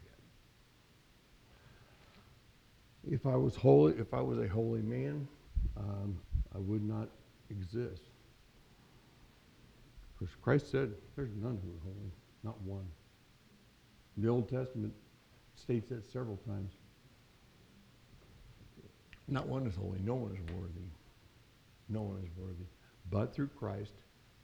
yet. 3.06 3.14
If 3.14 3.28
I 3.28 3.36
was 3.36 3.56
holy, 3.56 3.94
if 4.00 4.12
I 4.12 4.22
was 4.22 4.40
a 4.40 4.48
holy 4.48 4.82
man, 4.82 5.28
um, 5.78 6.20
I 6.56 6.58
would 6.58 6.84
not 6.84 7.10
exist. 7.52 8.02
Because 10.18 10.34
Christ 10.42 10.72
said, 10.72 10.96
"There's 11.16 11.36
none 11.36 11.60
who 11.64 11.70
are 11.70 11.94
holy, 11.94 12.12
not 12.42 12.60
one." 12.62 12.88
The 14.18 14.28
Old 14.28 14.50
Testament 14.50 14.96
states 15.54 15.90
that 15.90 16.04
several 16.06 16.38
times. 16.38 16.74
Not 19.28 19.48
one 19.48 19.68
is 19.68 19.76
holy. 19.76 20.00
No 20.00 20.16
one 20.16 20.32
is 20.32 20.56
worthy. 20.56 20.90
No 21.88 22.02
one 22.02 22.24
is 22.24 22.36
worthy. 22.36 22.66
But 23.12 23.32
through 23.36 23.50
Christ, 23.50 23.94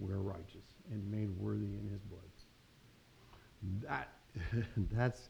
we 0.03 0.11
are 0.11 0.21
righteous 0.21 0.65
and 0.91 1.09
made 1.09 1.29
worthy 1.37 1.65
in 1.65 1.89
his 1.91 2.01
blood. 2.01 2.21
That, 3.87 4.09
that's, 4.91 5.29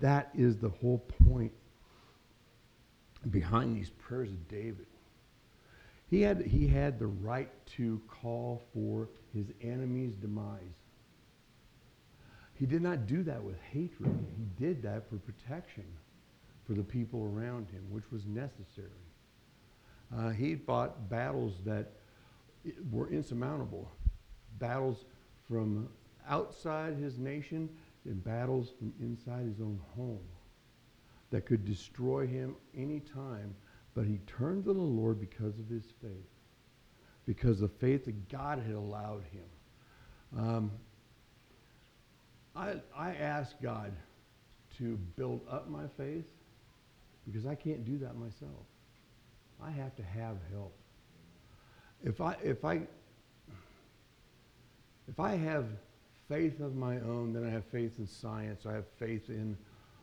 that 0.00 0.30
is 0.34 0.56
the 0.56 0.68
whole 0.68 0.98
point 1.26 1.52
behind 3.30 3.76
these 3.76 3.90
prayers 3.90 4.30
of 4.30 4.48
David. 4.48 4.86
He 6.10 6.20
had, 6.20 6.42
he 6.42 6.66
had 6.66 6.98
the 6.98 7.06
right 7.06 7.50
to 7.76 8.00
call 8.08 8.62
for 8.74 9.08
his 9.32 9.46
enemy's 9.62 10.14
demise. 10.14 10.58
He 12.54 12.66
did 12.66 12.82
not 12.82 13.06
do 13.06 13.22
that 13.24 13.42
with 13.42 13.56
hatred. 13.72 14.14
He 14.36 14.64
did 14.64 14.82
that 14.82 15.08
for 15.08 15.16
protection 15.16 15.84
for 16.66 16.74
the 16.74 16.82
people 16.82 17.22
around 17.22 17.68
him, 17.70 17.82
which 17.90 18.10
was 18.10 18.24
necessary. 18.26 18.88
Uh, 20.16 20.30
he 20.30 20.54
fought 20.54 21.08
battles 21.10 21.54
that 21.64 21.92
were 22.90 23.10
insurmountable. 23.10 23.90
Battles 24.58 25.04
from 25.48 25.88
outside 26.28 26.94
his 26.94 27.18
nation 27.18 27.68
and 28.04 28.22
battles 28.22 28.72
from 28.78 28.92
inside 29.00 29.44
his 29.46 29.60
own 29.60 29.80
home 29.96 30.20
that 31.30 31.46
could 31.46 31.64
destroy 31.64 32.26
him 32.26 32.54
any 32.76 33.00
time. 33.00 33.54
But 33.94 34.06
he 34.06 34.18
turned 34.26 34.64
to 34.64 34.72
the 34.72 34.80
Lord 34.80 35.20
because 35.20 35.58
of 35.58 35.68
his 35.68 35.84
faith, 36.02 36.30
because 37.26 37.60
the 37.60 37.68
faith 37.68 38.04
that 38.06 38.28
God 38.28 38.58
had 38.58 38.74
allowed 38.74 39.22
him. 39.32 40.38
Um, 40.38 40.70
I, 42.56 42.74
I 42.96 43.14
ask 43.14 43.60
God 43.62 43.92
to 44.78 44.96
build 45.16 45.40
up 45.50 45.68
my 45.68 45.84
faith 45.96 46.26
because 47.26 47.46
I 47.46 47.54
can't 47.54 47.84
do 47.84 47.98
that 47.98 48.16
myself. 48.16 48.66
I 49.62 49.70
have 49.70 49.94
to 49.96 50.02
have 50.02 50.36
help. 50.52 50.76
If 52.04 52.20
I, 52.20 52.36
if 52.42 52.64
I, 52.64 52.82
if 55.08 55.18
I 55.18 55.36
have 55.36 55.66
faith 56.28 56.60
of 56.60 56.76
my 56.76 56.96
own, 57.00 57.32
then 57.32 57.46
I 57.46 57.50
have 57.50 57.64
faith 57.64 57.98
in 57.98 58.06
science. 58.06 58.66
I 58.66 58.72
have 58.72 58.86
faith 58.98 59.30
in 59.30 59.56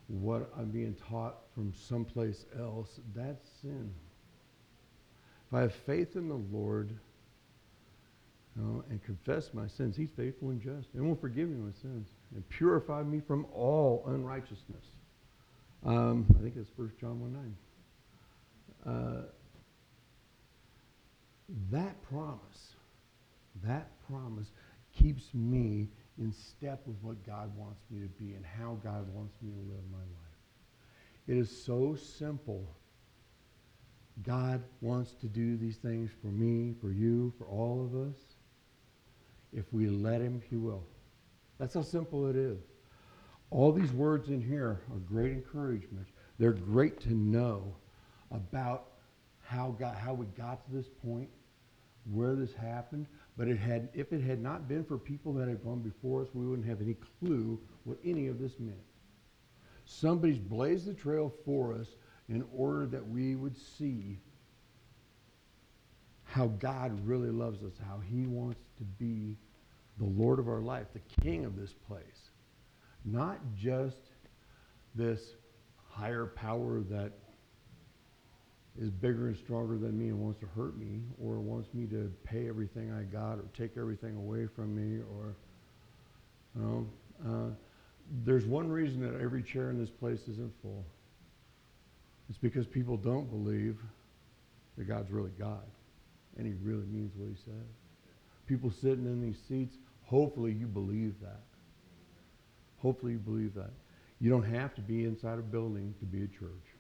what 0.08 0.52
I'm 0.58 0.70
being 0.70 0.96
taught 1.10 1.36
from 1.54 1.74
someplace 1.74 2.46
else. 2.60 3.00
That's 3.16 3.48
sin. 3.62 3.92
If 5.48 5.54
I 5.54 5.62
have 5.62 5.74
faith 5.74 6.16
in 6.16 6.28
the 6.28 6.42
Lord 6.52 6.90
you 8.56 8.62
know, 8.62 8.84
and 8.90 9.02
confess 9.04 9.54
my 9.54 9.68
sins, 9.68 9.96
He's 9.96 10.10
faithful 10.10 10.50
and 10.50 10.62
just 10.62 10.88
and 10.94 11.06
will 11.06 11.16
forgive 11.16 11.50
me 11.50 11.56
my 11.56 11.72
sins 11.82 12.10
and 12.34 12.48
purify 12.50 13.04
me 13.04 13.20
from 13.20 13.46
all 13.54 14.04
unrighteousness. 14.08 14.86
Um, 15.86 16.26
I 16.38 16.42
think 16.42 16.56
that's 16.56 16.72
1 16.76 16.92
John 17.00 17.22
1 17.22 17.56
9. 18.86 18.94
Uh, 18.94 19.22
that 21.72 22.02
promise, 22.04 22.76
that 23.64 23.90
promise 24.08 24.52
keeps 24.94 25.34
me 25.34 25.90
in 26.18 26.32
step 26.32 26.82
with 26.86 26.98
what 27.02 27.26
God 27.26 27.56
wants 27.58 27.82
me 27.90 28.02
to 28.02 28.08
be 28.24 28.34
and 28.34 28.46
how 28.46 28.78
God 28.84 29.08
wants 29.14 29.34
me 29.42 29.52
to 29.52 29.60
live 29.74 29.84
my 29.92 29.98
life. 29.98 30.32
It 31.28 31.38
is 31.38 31.64
so 31.64 31.96
simple. 31.96 32.66
God 34.24 34.62
wants 34.82 35.14
to 35.22 35.28
do 35.28 35.58
these 35.58 35.78
things 35.78 36.12
for 36.22 36.28
me, 36.28 36.76
for 36.82 36.92
you, 36.92 37.34
for 37.38 37.46
all 37.46 37.84
of 37.84 38.10
us. 38.10 38.18
If 39.54 39.72
we 39.72 39.88
let 39.88 40.22
him, 40.22 40.42
he 40.50 40.56
will. 40.56 40.84
That's 41.58 41.74
how 41.74 41.82
simple 41.82 42.28
it 42.28 42.36
is. 42.36 42.60
All 43.50 43.72
these 43.72 43.92
words 43.92 44.30
in 44.30 44.42
here 44.42 44.82
are 44.92 44.98
great 45.08 45.32
encouragement. 45.32 46.08
They're 46.40 46.54
great 46.54 47.00
to 47.02 47.14
know 47.14 47.76
about 48.32 48.92
how 49.42 49.76
God, 49.78 49.96
how 49.98 50.14
we 50.14 50.26
got 50.28 50.66
to 50.66 50.72
this 50.72 50.88
point, 51.06 51.30
where 52.06 52.36
this 52.36 52.54
happened. 52.54 53.08
But 53.38 53.48
it 53.48 53.58
had, 53.58 53.90
if 53.94 54.14
it 54.14 54.22
had 54.22 54.42
not 54.42 54.68
been 54.68 54.84
for 54.84 54.98
people 54.98 55.34
that 55.34 55.48
had 55.48 55.64
gone 55.64 55.80
before 55.80 56.22
us, 56.22 56.30
we 56.34 56.46
wouldn't 56.46 56.68
have 56.68 56.82
any 56.82 56.96
clue 57.20 57.60
what 57.84 57.98
any 58.04 58.28
of 58.28 58.40
this 58.40 58.60
meant. 58.60 58.78
Somebody's 59.86 60.40
blazed 60.40 60.88
the 60.88 60.94
trail 60.94 61.34
for 61.46 61.74
us 61.74 61.88
in 62.30 62.46
order 62.56 62.86
that 62.86 63.08
we 63.08 63.36
would 63.36 63.58
see 63.58 64.20
how 66.24 66.48
God 66.48 67.06
really 67.06 67.30
loves 67.30 67.64
us, 67.64 67.74
how 67.86 68.00
He 68.00 68.26
wants 68.26 68.62
to 68.78 68.84
be 68.84 69.38
the 69.98 70.06
Lord 70.06 70.40
of 70.40 70.48
our 70.48 70.62
life, 70.62 70.88
the 70.94 71.22
King 71.22 71.46
of 71.46 71.58
this 71.58 71.74
place. 71.74 72.32
Not 73.04 73.40
just 73.58 73.98
this 74.96 75.36
higher 75.90 76.26
power 76.26 76.82
that 76.82 77.12
is 78.80 78.90
bigger 78.90 79.28
and 79.28 79.38
stronger 79.38 79.78
than 79.78 79.98
me 79.98 80.08
and 80.08 80.20
wants 80.20 80.40
to 80.40 80.46
hurt 80.48 80.78
me 80.78 81.02
or 81.22 81.40
wants 81.40 81.74
me 81.74 81.86
to 81.88 82.12
pay 82.24 82.48
everything 82.48 82.92
I 82.92 83.04
got 83.04 83.34
or 83.34 83.46
take 83.58 83.78
everything 83.78 84.16
away 84.16 84.48
from 84.48 84.76
me 84.76 85.02
or, 85.14 85.36
you 86.56 86.62
know, 86.62 86.88
uh, 87.28 87.54
there's 88.24 88.46
one 88.46 88.70
reason 88.70 89.02
that 89.02 89.22
every 89.22 89.44
chair 89.44 89.70
in 89.70 89.80
this 89.80 89.90
place 89.90 90.22
isn't 90.28 90.54
full. 90.62 90.86
It's 92.30 92.38
because 92.38 92.66
people 92.66 92.98
don't 92.98 93.30
believe 93.30 93.78
that 94.78 94.86
God's 94.86 95.12
really 95.12 95.32
God 95.38 95.64
and 96.38 96.48
he 96.48 96.54
really 96.64 96.86
means 96.86 97.12
what 97.16 97.28
he 97.28 97.36
says. 97.36 97.68
People 98.48 98.72
sitting 98.72 99.06
in 99.06 99.22
these 99.22 99.38
seats, 99.48 99.76
hopefully 100.06 100.54
you 100.54 100.66
believe 100.66 101.16
that. 101.22 101.42
Hopefully 102.82 103.14
you 103.14 103.20
believe 103.20 103.54
that. 103.56 103.72
You 104.20 104.30
don't 104.30 104.44
have 104.44 104.74
to 104.76 104.82
be 104.82 105.04
inside 105.04 105.40
a 105.40 105.42
building 105.42 105.94
to 106.00 106.06
be 106.06 106.24
a 106.24 106.28
church. 106.28 106.71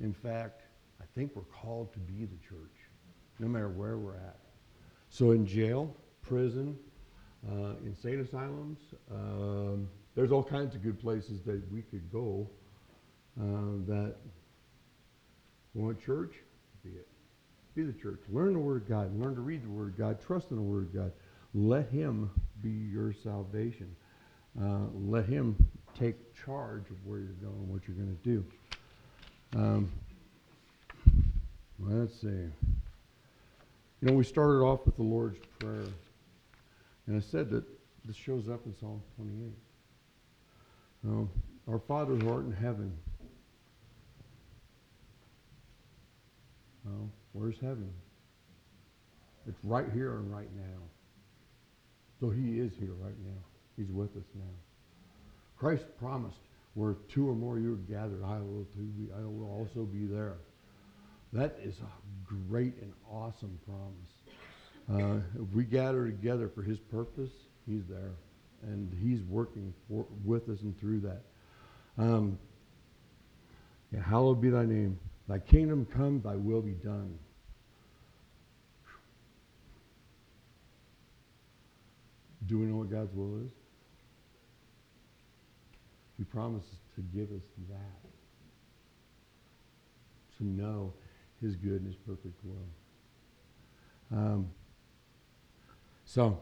In 0.00 0.12
fact, 0.12 0.62
I 1.00 1.04
think 1.14 1.32
we're 1.34 1.42
called 1.42 1.92
to 1.92 1.98
be 1.98 2.24
the 2.24 2.38
church, 2.48 2.76
no 3.38 3.48
matter 3.48 3.68
where 3.68 3.98
we're 3.98 4.16
at. 4.16 4.38
So 5.08 5.32
in 5.32 5.46
jail, 5.46 5.94
prison, 6.22 6.78
uh, 7.50 7.74
insane 7.84 8.20
asylums, 8.20 8.78
um, 9.10 9.88
there's 10.14 10.32
all 10.32 10.42
kinds 10.42 10.74
of 10.74 10.82
good 10.82 10.98
places 10.98 11.42
that 11.42 11.62
we 11.72 11.82
could 11.82 12.10
go 12.12 12.48
uh, 13.40 13.44
that 13.86 14.16
want 15.74 16.00
church, 16.00 16.34
be 16.82 16.90
it. 16.90 17.06
Be 17.74 17.82
the 17.84 17.92
church. 17.92 18.20
Learn 18.28 18.52
the 18.54 18.58
Word 18.58 18.82
of 18.82 18.88
God. 18.88 19.18
Learn 19.18 19.34
to 19.36 19.40
read 19.40 19.62
the 19.62 19.68
Word 19.68 19.92
of 19.92 19.98
God. 19.98 20.20
Trust 20.20 20.50
in 20.50 20.56
the 20.56 20.62
Word 20.62 20.86
of 20.86 20.94
God. 20.94 21.12
Let 21.54 21.88
Him 21.90 22.30
be 22.62 22.70
your 22.70 23.12
salvation. 23.12 23.94
Uh, 24.60 24.86
let 24.94 25.26
Him 25.26 25.56
take 25.96 26.34
charge 26.34 26.90
of 26.90 26.96
where 27.04 27.20
you're 27.20 27.28
going, 27.34 27.68
what 27.72 27.86
you're 27.86 27.96
going 27.96 28.16
to 28.16 28.28
do. 28.28 28.44
Um, 29.56 29.90
let's 31.80 32.20
see. 32.20 32.28
You 32.28 32.52
know, 34.02 34.12
we 34.12 34.24
started 34.24 34.62
off 34.62 34.86
with 34.86 34.96
the 34.96 35.02
Lord's 35.02 35.38
Prayer. 35.58 35.84
And 37.06 37.16
I 37.16 37.20
said 37.20 37.50
that 37.50 37.64
this 38.04 38.16
shows 38.16 38.48
up 38.48 38.64
in 38.64 38.74
Psalm 38.78 39.02
28. 39.16 39.52
Um, 41.04 41.30
our 41.68 41.78
Father 41.78 42.14
who 42.14 42.32
art 42.32 42.44
in 42.44 42.52
heaven. 42.52 42.92
Well, 46.84 47.10
where's 47.32 47.58
heaven? 47.60 47.90
It's 49.48 49.58
right 49.64 49.86
here 49.92 50.16
and 50.16 50.32
right 50.32 50.48
now. 50.56 50.78
So 52.20 52.30
he 52.30 52.60
is 52.60 52.72
here 52.78 52.92
right 53.00 53.18
now. 53.24 53.40
He's 53.76 53.90
with 53.90 54.10
us 54.16 54.28
now. 54.34 54.44
Christ 55.58 55.84
promised 55.98 56.36
where 56.74 56.94
two 57.12 57.28
or 57.28 57.34
more 57.34 57.58
you 57.58 57.74
are 57.74 57.92
gathered, 57.92 58.22
I 58.24 58.38
will 58.38 58.66
be, 58.76 59.08
I 59.16 59.20
will 59.20 59.50
also 59.50 59.84
be 59.84 60.06
there. 60.06 60.36
That 61.32 61.58
is 61.62 61.74
a 61.80 61.90
great 62.48 62.74
and 62.80 62.92
awesome 63.10 63.58
promise. 63.66 64.10
Uh, 64.90 65.20
if 65.40 65.54
we 65.54 65.64
gather 65.64 66.06
together 66.06 66.50
for 66.54 66.62
his 66.62 66.78
purpose, 66.78 67.30
he's 67.66 67.82
there. 67.88 68.12
And 68.62 68.92
he's 69.02 69.22
working 69.22 69.72
for, 69.88 70.06
with 70.24 70.48
us 70.48 70.60
and 70.62 70.78
through 70.78 71.00
that. 71.00 71.22
Um, 71.98 72.38
yeah, 73.92 74.02
hallowed 74.02 74.40
be 74.40 74.50
thy 74.50 74.64
name. 74.64 74.98
Thy 75.28 75.38
kingdom 75.38 75.86
come, 75.94 76.20
thy 76.22 76.34
will 76.34 76.60
be 76.60 76.72
done. 76.72 77.18
Do 82.46 82.58
we 82.58 82.66
know 82.66 82.78
what 82.78 82.90
God's 82.90 83.14
will 83.14 83.44
is? 83.44 83.52
He 86.20 86.24
promises 86.24 86.76
to 86.96 87.00
give 87.00 87.30
us 87.32 87.42
that. 87.70 88.10
To 90.36 90.44
know 90.44 90.92
his 91.40 91.56
good 91.56 91.80
and 91.80 91.86
his 91.86 91.96
perfect 91.96 92.38
will. 92.44 94.18
Um, 94.18 94.50
so, 96.04 96.38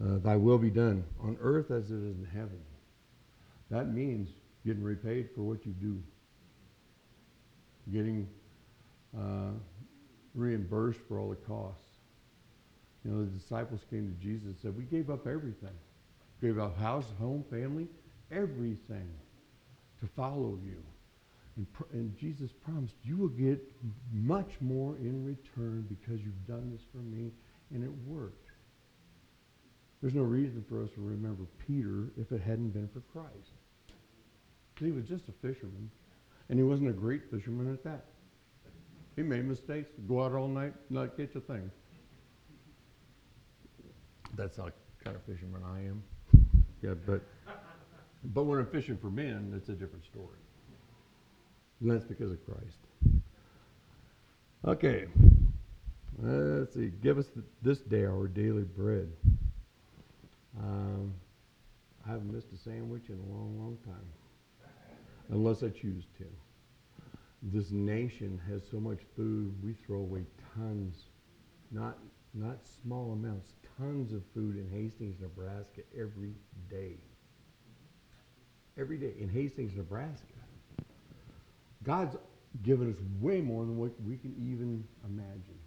uh, 0.00 0.18
thy 0.18 0.36
will 0.36 0.58
be 0.58 0.70
done 0.70 1.02
on 1.20 1.36
earth 1.40 1.72
as 1.72 1.90
it 1.90 1.96
is 1.96 2.18
in 2.18 2.28
heaven. 2.32 2.60
That 3.68 3.92
means 3.92 4.28
getting 4.64 4.84
repaid 4.84 5.30
for 5.34 5.42
what 5.42 5.66
you 5.66 5.72
do, 5.72 6.00
getting 7.92 8.28
uh, 9.18 9.50
reimbursed 10.36 11.00
for 11.08 11.18
all 11.18 11.30
the 11.30 11.34
costs. 11.34 11.82
You 13.04 13.10
know, 13.10 13.24
the 13.24 13.30
disciples 13.32 13.80
came 13.90 14.06
to 14.06 14.24
Jesus 14.24 14.46
and 14.46 14.56
said, 14.62 14.76
We 14.76 14.84
gave 14.84 15.10
up 15.10 15.26
everything. 15.26 15.76
Gave 16.40 16.60
up 16.60 16.78
house, 16.78 17.06
home, 17.18 17.44
family, 17.50 17.88
everything 18.30 19.08
to 20.00 20.08
follow 20.14 20.58
you. 20.64 20.82
And, 21.56 21.72
pr- 21.72 21.92
and 21.92 22.16
Jesus 22.18 22.50
promised, 22.52 22.94
You 23.02 23.16
will 23.16 23.28
get 23.28 23.60
much 24.12 24.50
more 24.60 24.96
in 24.96 25.24
return 25.24 25.86
because 25.88 26.20
you've 26.20 26.46
done 26.46 26.70
this 26.70 26.82
for 26.92 26.98
me, 26.98 27.30
and 27.72 27.82
it 27.82 27.90
worked. 28.06 28.50
There's 30.02 30.14
no 30.14 30.22
reason 30.22 30.64
for 30.68 30.82
us 30.82 30.90
to 30.94 31.00
remember 31.00 31.44
Peter 31.66 32.10
if 32.18 32.30
it 32.30 32.42
hadn't 32.42 32.70
been 32.70 32.88
for 32.88 33.00
Christ. 33.12 33.52
He 34.78 34.92
was 34.92 35.04
just 35.06 35.24
a 35.28 35.32
fisherman, 35.40 35.90
and 36.50 36.58
he 36.58 36.62
wasn't 36.62 36.90
a 36.90 36.92
great 36.92 37.22
fisherman 37.30 37.72
at 37.72 37.82
that. 37.84 38.04
He 39.16 39.22
made 39.22 39.46
mistakes, 39.46 39.88
go 40.06 40.22
out 40.22 40.32
all 40.32 40.48
night, 40.48 40.74
not 40.90 41.16
catch 41.16 41.34
a 41.34 41.40
thing. 41.40 41.70
That's 44.36 44.58
not 44.58 44.74
the 44.98 45.04
kind 45.04 45.16
of 45.16 45.22
fisherman 45.22 45.62
I 45.64 45.86
am. 45.86 46.02
Yeah, 46.82 46.92
but 47.06 47.22
but 48.34 48.44
when 48.44 48.58
I'm 48.58 48.66
fishing 48.66 48.96
for 48.96 49.10
men, 49.10 49.52
it's 49.56 49.68
a 49.68 49.72
different 49.72 50.04
story. 50.04 50.38
And 51.80 51.90
that's 51.90 52.04
because 52.04 52.32
of 52.32 52.38
Christ. 52.44 52.78
Okay. 54.64 55.06
Uh, 56.22 56.60
let's 56.60 56.74
see. 56.74 56.90
Give 57.02 57.18
us 57.18 57.26
th- 57.28 57.44
this 57.62 57.78
day 57.80 58.04
our 58.04 58.26
daily 58.26 58.64
bread. 58.64 59.08
Um, 60.58 61.12
I 62.06 62.10
haven't 62.12 62.32
missed 62.32 62.52
a 62.54 62.56
sandwich 62.56 63.04
in 63.08 63.18
a 63.18 63.32
long, 63.32 63.58
long 63.58 63.78
time, 63.84 64.70
unless 65.30 65.62
I 65.62 65.68
choose 65.68 66.04
to. 66.18 66.24
This 67.42 67.70
nation 67.70 68.40
has 68.48 68.62
so 68.70 68.80
much 68.80 69.00
food, 69.14 69.54
we 69.62 69.74
throw 69.86 69.98
away 69.98 70.24
tons, 70.56 71.04
not 71.70 71.98
not 72.32 72.58
small 72.82 73.12
amounts, 73.12 73.54
tons 73.78 74.12
of 74.12 74.22
food 74.34 74.56
in 74.56 74.68
Hastings, 74.70 75.16
Nebraska 75.20 75.82
every 75.98 76.34
day. 76.70 76.96
Every 78.78 78.98
day 78.98 79.12
in 79.18 79.28
Hastings, 79.28 79.74
Nebraska. 79.74 80.24
God's 81.82 82.16
given 82.62 82.92
us 82.92 82.98
way 83.20 83.40
more 83.40 83.64
than 83.64 83.78
what 83.78 83.92
we 84.06 84.16
can 84.16 84.34
even 84.38 84.84
imagine. 85.04 85.58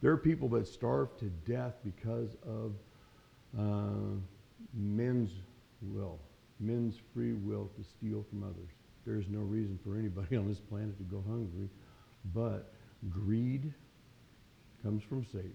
There 0.00 0.10
are 0.12 0.16
people 0.16 0.48
that 0.50 0.66
starve 0.66 1.16
to 1.18 1.26
death 1.46 1.74
because 1.84 2.36
of 2.46 2.72
uh, 3.58 4.16
men's 4.72 5.30
will, 5.82 6.18
men's 6.60 6.96
free 7.14 7.32
will 7.32 7.70
to 7.76 7.84
steal 7.84 8.24
from 8.28 8.42
others. 8.42 8.70
There 9.04 9.16
is 9.16 9.28
no 9.28 9.40
reason 9.40 9.78
for 9.84 9.96
anybody 9.96 10.36
on 10.38 10.48
this 10.48 10.60
planet 10.60 10.96
to 10.98 11.04
go 11.04 11.22
hungry, 11.26 11.68
but 12.34 12.72
greed 13.10 13.72
comes 14.82 15.02
from 15.02 15.24
Satan. 15.24 15.54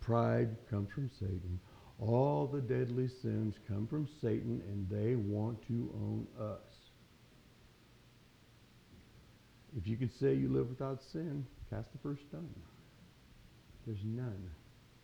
Pride 0.00 0.56
comes 0.70 0.90
from 0.90 1.10
Satan. 1.18 1.58
All 1.98 2.46
the 2.46 2.60
deadly 2.60 3.08
sins 3.08 3.54
come 3.66 3.86
from 3.86 4.06
Satan, 4.20 4.62
and 4.68 4.88
they 4.88 5.16
want 5.16 5.66
to 5.68 5.90
own 5.94 6.26
us. 6.38 6.90
If 9.76 9.86
you 9.86 9.96
could 9.96 10.12
say 10.12 10.34
you 10.34 10.48
live 10.48 10.68
without 10.68 11.02
sin, 11.02 11.46
cast 11.70 11.92
the 11.92 11.98
first 11.98 12.22
stone. 12.28 12.54
There's 13.86 14.04
none. 14.04 14.50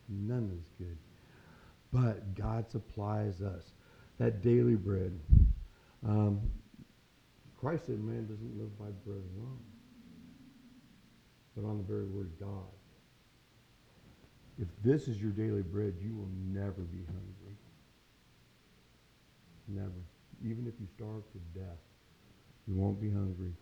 None 0.08 0.58
is 0.58 0.68
good. 0.78 0.98
But 1.92 2.34
God 2.34 2.70
supplies 2.70 3.40
us 3.40 3.72
that 4.18 4.42
daily 4.42 4.76
bread. 4.76 5.18
Um, 6.06 6.40
Christ 7.58 7.86
said 7.86 8.00
man 8.00 8.26
doesn't 8.26 8.58
live 8.58 8.76
by 8.78 8.86
bread 9.06 9.22
alone, 9.36 9.60
but 11.56 11.64
on 11.64 11.78
the 11.78 11.84
very 11.84 12.06
word 12.06 12.26
of 12.26 12.40
God. 12.40 12.81
If 14.60 14.68
this 14.84 15.08
is 15.08 15.20
your 15.20 15.30
daily 15.30 15.62
bread, 15.62 15.94
you 16.00 16.14
will 16.14 16.28
never 16.52 16.82
be 16.82 17.04
hungry. 17.06 17.56
Never. 19.68 19.90
Even 20.44 20.66
if 20.66 20.74
you 20.80 20.86
starve 20.96 21.22
to 21.32 21.58
death, 21.58 21.78
you 22.68 22.74
won't 22.74 23.00
be 23.00 23.10
hungry. 23.10 23.52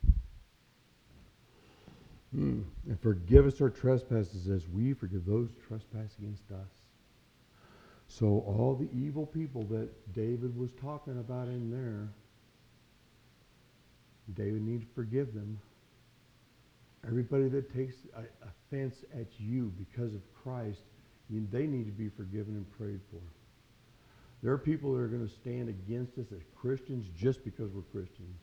Mm. 2.37 2.65
And 2.89 3.01
forgive 3.01 3.47
us 3.47 3.61
our 3.61 3.71
trespasses 3.71 4.49
as 4.49 4.69
we 4.69 4.93
forgive 4.93 5.27
those 5.27 5.49
who 5.49 5.69
trespass 5.69 6.17
against 6.19 6.51
us. 6.53 6.69
So 8.09 8.27
all 8.27 8.75
the 8.75 8.89
evil 8.97 9.27
people 9.27 9.63
that 9.65 9.89
David 10.13 10.57
was 10.57 10.71
talking 10.73 11.19
about 11.19 11.49
in 11.49 11.71
there, 11.71 12.09
David 14.35 14.63
needs 14.63 14.85
to 14.85 14.91
forgive 14.95 15.33
them. 15.35 15.61
Everybody 17.07 17.49
that 17.49 17.75
takes 17.75 17.95
offense 18.43 19.05
at 19.15 19.27
you 19.39 19.73
because 19.79 20.15
of 20.15 20.21
Christ, 20.43 20.81
they 21.29 21.67
need 21.67 21.87
to 21.87 21.93
be 21.93 22.09
forgiven 22.09 22.55
and 22.55 22.71
prayed 22.79 23.01
for. 23.11 23.21
There 24.43 24.53
are 24.53 24.59
people 24.59 24.93
that 24.95 25.01
are 25.01 25.09
going 25.09 25.27
to 25.27 25.35
stand 25.35 25.69
against 25.69 26.19
us 26.19 26.27
as 26.33 26.43
Christians 26.55 27.07
just 27.17 27.45
because 27.45 27.71
we're 27.73 27.83
Christians. 27.83 28.37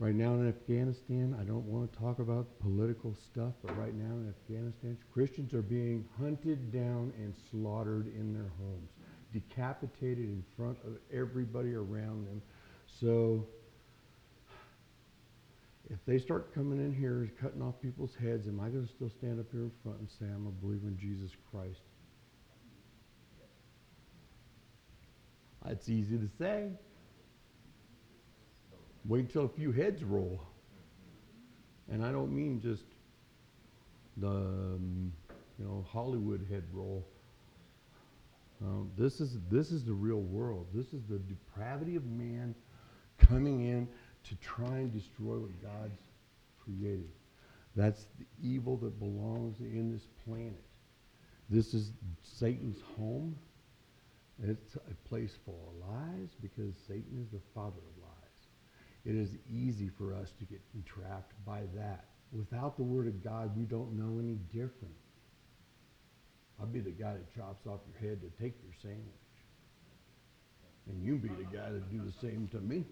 Right 0.00 0.14
now 0.14 0.34
in 0.34 0.48
Afghanistan, 0.48 1.36
I 1.40 1.42
don't 1.42 1.64
want 1.64 1.92
to 1.92 1.98
talk 1.98 2.20
about 2.20 2.46
political 2.60 3.14
stuff, 3.14 3.54
but 3.64 3.76
right 3.76 3.94
now 3.94 4.14
in 4.14 4.28
Afghanistan, 4.28 4.96
Christians 5.12 5.54
are 5.54 5.62
being 5.62 6.04
hunted 6.20 6.72
down 6.72 7.12
and 7.18 7.34
slaughtered 7.50 8.06
in 8.14 8.32
their 8.32 8.52
homes, 8.60 8.90
decapitated 9.32 10.24
in 10.24 10.44
front 10.56 10.78
of 10.86 10.98
everybody 11.12 11.74
around 11.74 12.28
them. 12.28 12.40
So 12.86 13.48
if 15.90 15.98
they 16.06 16.18
start 16.18 16.54
coming 16.54 16.78
in 16.78 16.92
here 16.92 17.20
and 17.20 17.38
cutting 17.38 17.62
off 17.62 17.80
people's 17.80 18.14
heads, 18.20 18.46
am 18.46 18.60
I 18.60 18.68
going 18.68 18.86
to 18.86 18.92
still 18.92 19.10
stand 19.10 19.40
up 19.40 19.46
here 19.50 19.62
in 19.62 19.72
front 19.82 19.98
and 19.98 20.08
say 20.08 20.26
I'm 20.26 20.46
a 20.46 20.64
believer 20.64 20.88
in 20.88 20.98
Jesus 20.98 21.30
Christ? 21.50 21.80
It's 25.66 25.88
easy 25.88 26.18
to 26.18 26.28
say. 26.38 26.70
Wait 29.06 29.20
until 29.20 29.44
a 29.44 29.48
few 29.48 29.72
heads 29.72 30.02
roll. 30.04 30.40
And 31.90 32.04
I 32.04 32.12
don't 32.12 32.34
mean 32.34 32.60
just 32.60 32.84
the 34.18 34.28
um, 34.28 35.12
you 35.58 35.64
know 35.64 35.86
Hollywood 35.90 36.46
head 36.50 36.64
roll. 36.72 37.06
Um, 38.62 38.90
this 38.98 39.20
is 39.20 39.38
this 39.50 39.70
is 39.70 39.84
the 39.84 39.92
real 39.92 40.20
world. 40.20 40.66
This 40.74 40.86
is 40.92 41.02
the 41.08 41.18
depravity 41.18 41.96
of 41.96 42.04
man 42.06 42.54
coming 43.18 43.66
in 43.66 43.88
to 44.24 44.34
try 44.36 44.76
and 44.76 44.92
destroy 44.92 45.38
what 45.38 45.62
God's 45.62 46.00
created. 46.62 47.10
That's 47.76 48.06
the 48.18 48.26
evil 48.42 48.76
that 48.78 48.98
belongs 48.98 49.60
in 49.60 49.92
this 49.92 50.06
planet. 50.26 50.64
This 51.48 51.74
is 51.74 51.92
Satan's 52.22 52.80
home. 52.96 53.36
It's 54.42 54.76
a 54.76 55.08
place 55.08 55.32
full 55.44 55.72
of 55.72 55.88
lies 55.88 56.28
because 56.40 56.74
Satan 56.86 57.20
is 57.20 57.30
the 57.32 57.40
father 57.54 57.78
of 57.78 58.02
lies. 58.02 58.18
It 59.04 59.14
is 59.14 59.30
easy 59.50 59.88
for 59.88 60.14
us 60.14 60.32
to 60.38 60.44
get 60.44 60.60
entrapped 60.74 61.32
by 61.46 61.62
that. 61.74 62.04
Without 62.32 62.76
the 62.76 62.82
Word 62.82 63.06
of 63.06 63.24
God, 63.24 63.56
we 63.56 63.64
don't 63.64 63.92
know 63.92 64.20
any 64.20 64.38
different. 64.52 64.94
I'll 66.60 66.66
be 66.66 66.80
the 66.80 66.90
guy 66.90 67.14
that 67.14 67.34
chops 67.34 67.66
off 67.66 67.80
your 67.88 68.10
head 68.10 68.20
to 68.20 68.42
take 68.42 68.54
your 68.62 68.74
sandwich. 68.82 69.04
And 70.88 71.02
you 71.02 71.16
be 71.16 71.28
the 71.28 71.56
guy 71.56 71.70
that 71.70 71.90
do 71.90 72.00
the 72.04 72.12
same 72.20 72.48
to 72.52 72.58
me. 72.58 72.84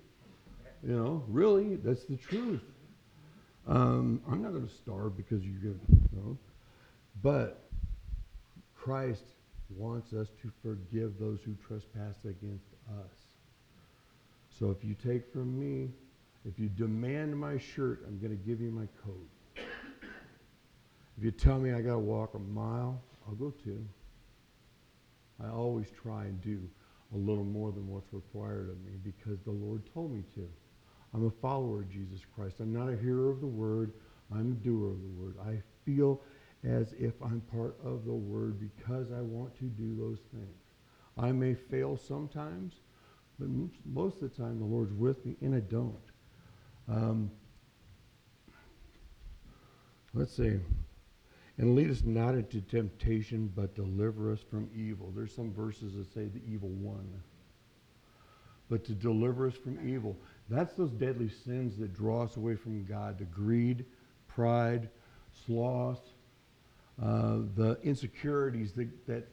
You 0.82 0.94
know, 0.96 1.24
really, 1.28 1.76
that's 1.76 2.04
the 2.04 2.16
truth. 2.16 2.62
Um, 3.66 4.22
I'm 4.30 4.42
not 4.42 4.52
going 4.52 4.66
to 4.66 4.74
starve 4.74 5.16
because 5.16 5.44
you're 5.44 5.60
going 5.60 5.80
to. 5.80 6.38
But 7.22 7.68
Christ 8.76 9.24
wants 9.76 10.12
us 10.12 10.28
to 10.42 10.52
forgive 10.62 11.18
those 11.18 11.40
who 11.44 11.54
trespass 11.66 12.14
against 12.24 12.66
us. 12.88 13.12
So 14.58 14.70
if 14.70 14.84
you 14.84 14.94
take 14.94 15.32
from 15.32 15.58
me, 15.58 15.90
if 16.44 16.58
you 16.58 16.68
demand 16.68 17.36
my 17.36 17.58
shirt, 17.58 18.04
I'm 18.06 18.18
going 18.18 18.30
to 18.30 18.44
give 18.44 18.60
you 18.60 18.70
my 18.70 18.86
coat. 19.04 19.28
If 21.18 21.24
you 21.24 21.30
tell 21.30 21.58
me 21.58 21.72
I 21.72 21.80
got 21.80 21.94
to 21.94 21.98
walk 21.98 22.34
a 22.34 22.38
mile, 22.38 23.00
I'll 23.26 23.34
go 23.34 23.52
two. 23.64 23.84
I 25.42 25.48
always 25.48 25.86
try 26.02 26.24
and 26.24 26.40
do 26.42 26.60
a 27.14 27.16
little 27.16 27.44
more 27.44 27.72
than 27.72 27.88
what's 27.88 28.12
required 28.12 28.70
of 28.70 28.78
me 28.84 28.92
because 29.02 29.38
the 29.44 29.50
Lord 29.50 29.82
told 29.92 30.12
me 30.12 30.22
to. 30.34 30.48
I'm 31.16 31.26
a 31.26 31.30
follower 31.30 31.80
of 31.80 31.90
Jesus 31.90 32.20
Christ. 32.34 32.56
I'm 32.60 32.74
not 32.74 32.92
a 32.92 32.96
hearer 32.96 33.30
of 33.30 33.40
the 33.40 33.46
word. 33.46 33.94
I'm 34.30 34.52
a 34.52 34.64
doer 34.64 34.90
of 34.90 35.00
the 35.00 35.08
word. 35.08 35.36
I 35.42 35.62
feel 35.86 36.20
as 36.62 36.92
if 36.98 37.14
I'm 37.22 37.40
part 37.40 37.78
of 37.82 38.04
the 38.04 38.12
word 38.12 38.60
because 38.60 39.10
I 39.12 39.22
want 39.22 39.56
to 39.58 39.64
do 39.64 39.96
those 39.98 40.18
things. 40.30 40.58
I 41.16 41.32
may 41.32 41.54
fail 41.54 41.96
sometimes, 41.96 42.74
but 43.38 43.48
most 43.86 44.20
of 44.20 44.30
the 44.30 44.42
time 44.42 44.58
the 44.58 44.66
Lord's 44.66 44.92
with 44.92 45.24
me, 45.24 45.36
and 45.40 45.54
I 45.54 45.60
don't. 45.60 45.96
Um, 46.86 47.30
let's 50.12 50.36
see. 50.36 50.58
And 51.56 51.74
lead 51.74 51.90
us 51.90 52.02
not 52.04 52.34
into 52.34 52.60
temptation, 52.60 53.50
but 53.56 53.74
deliver 53.74 54.32
us 54.32 54.40
from 54.50 54.68
evil. 54.76 55.14
There's 55.16 55.34
some 55.34 55.50
verses 55.50 55.94
that 55.94 56.12
say 56.12 56.26
the 56.26 56.42
evil 56.46 56.68
one. 56.68 57.08
But 58.68 58.84
to 58.84 58.92
deliver 58.92 59.46
us 59.46 59.54
from 59.54 59.88
evil. 59.88 60.18
That's 60.48 60.74
those 60.74 60.92
deadly 60.92 61.28
sins 61.28 61.76
that 61.78 61.94
draw 61.94 62.22
us 62.22 62.36
away 62.36 62.54
from 62.54 62.84
God 62.84 63.18
the 63.18 63.24
greed, 63.24 63.84
pride, 64.28 64.88
sloth, 65.44 66.00
uh, 67.02 67.38
the 67.56 67.78
insecurities 67.82 68.72
that, 68.72 69.06
that 69.06 69.28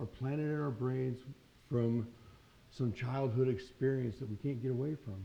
are 0.00 0.06
planted 0.06 0.50
in 0.50 0.60
our 0.60 0.70
brains 0.70 1.18
from 1.68 2.06
some 2.70 2.92
childhood 2.92 3.48
experience 3.48 4.18
that 4.18 4.28
we 4.28 4.36
can't 4.36 4.60
get 4.62 4.70
away 4.70 4.94
from. 4.94 5.24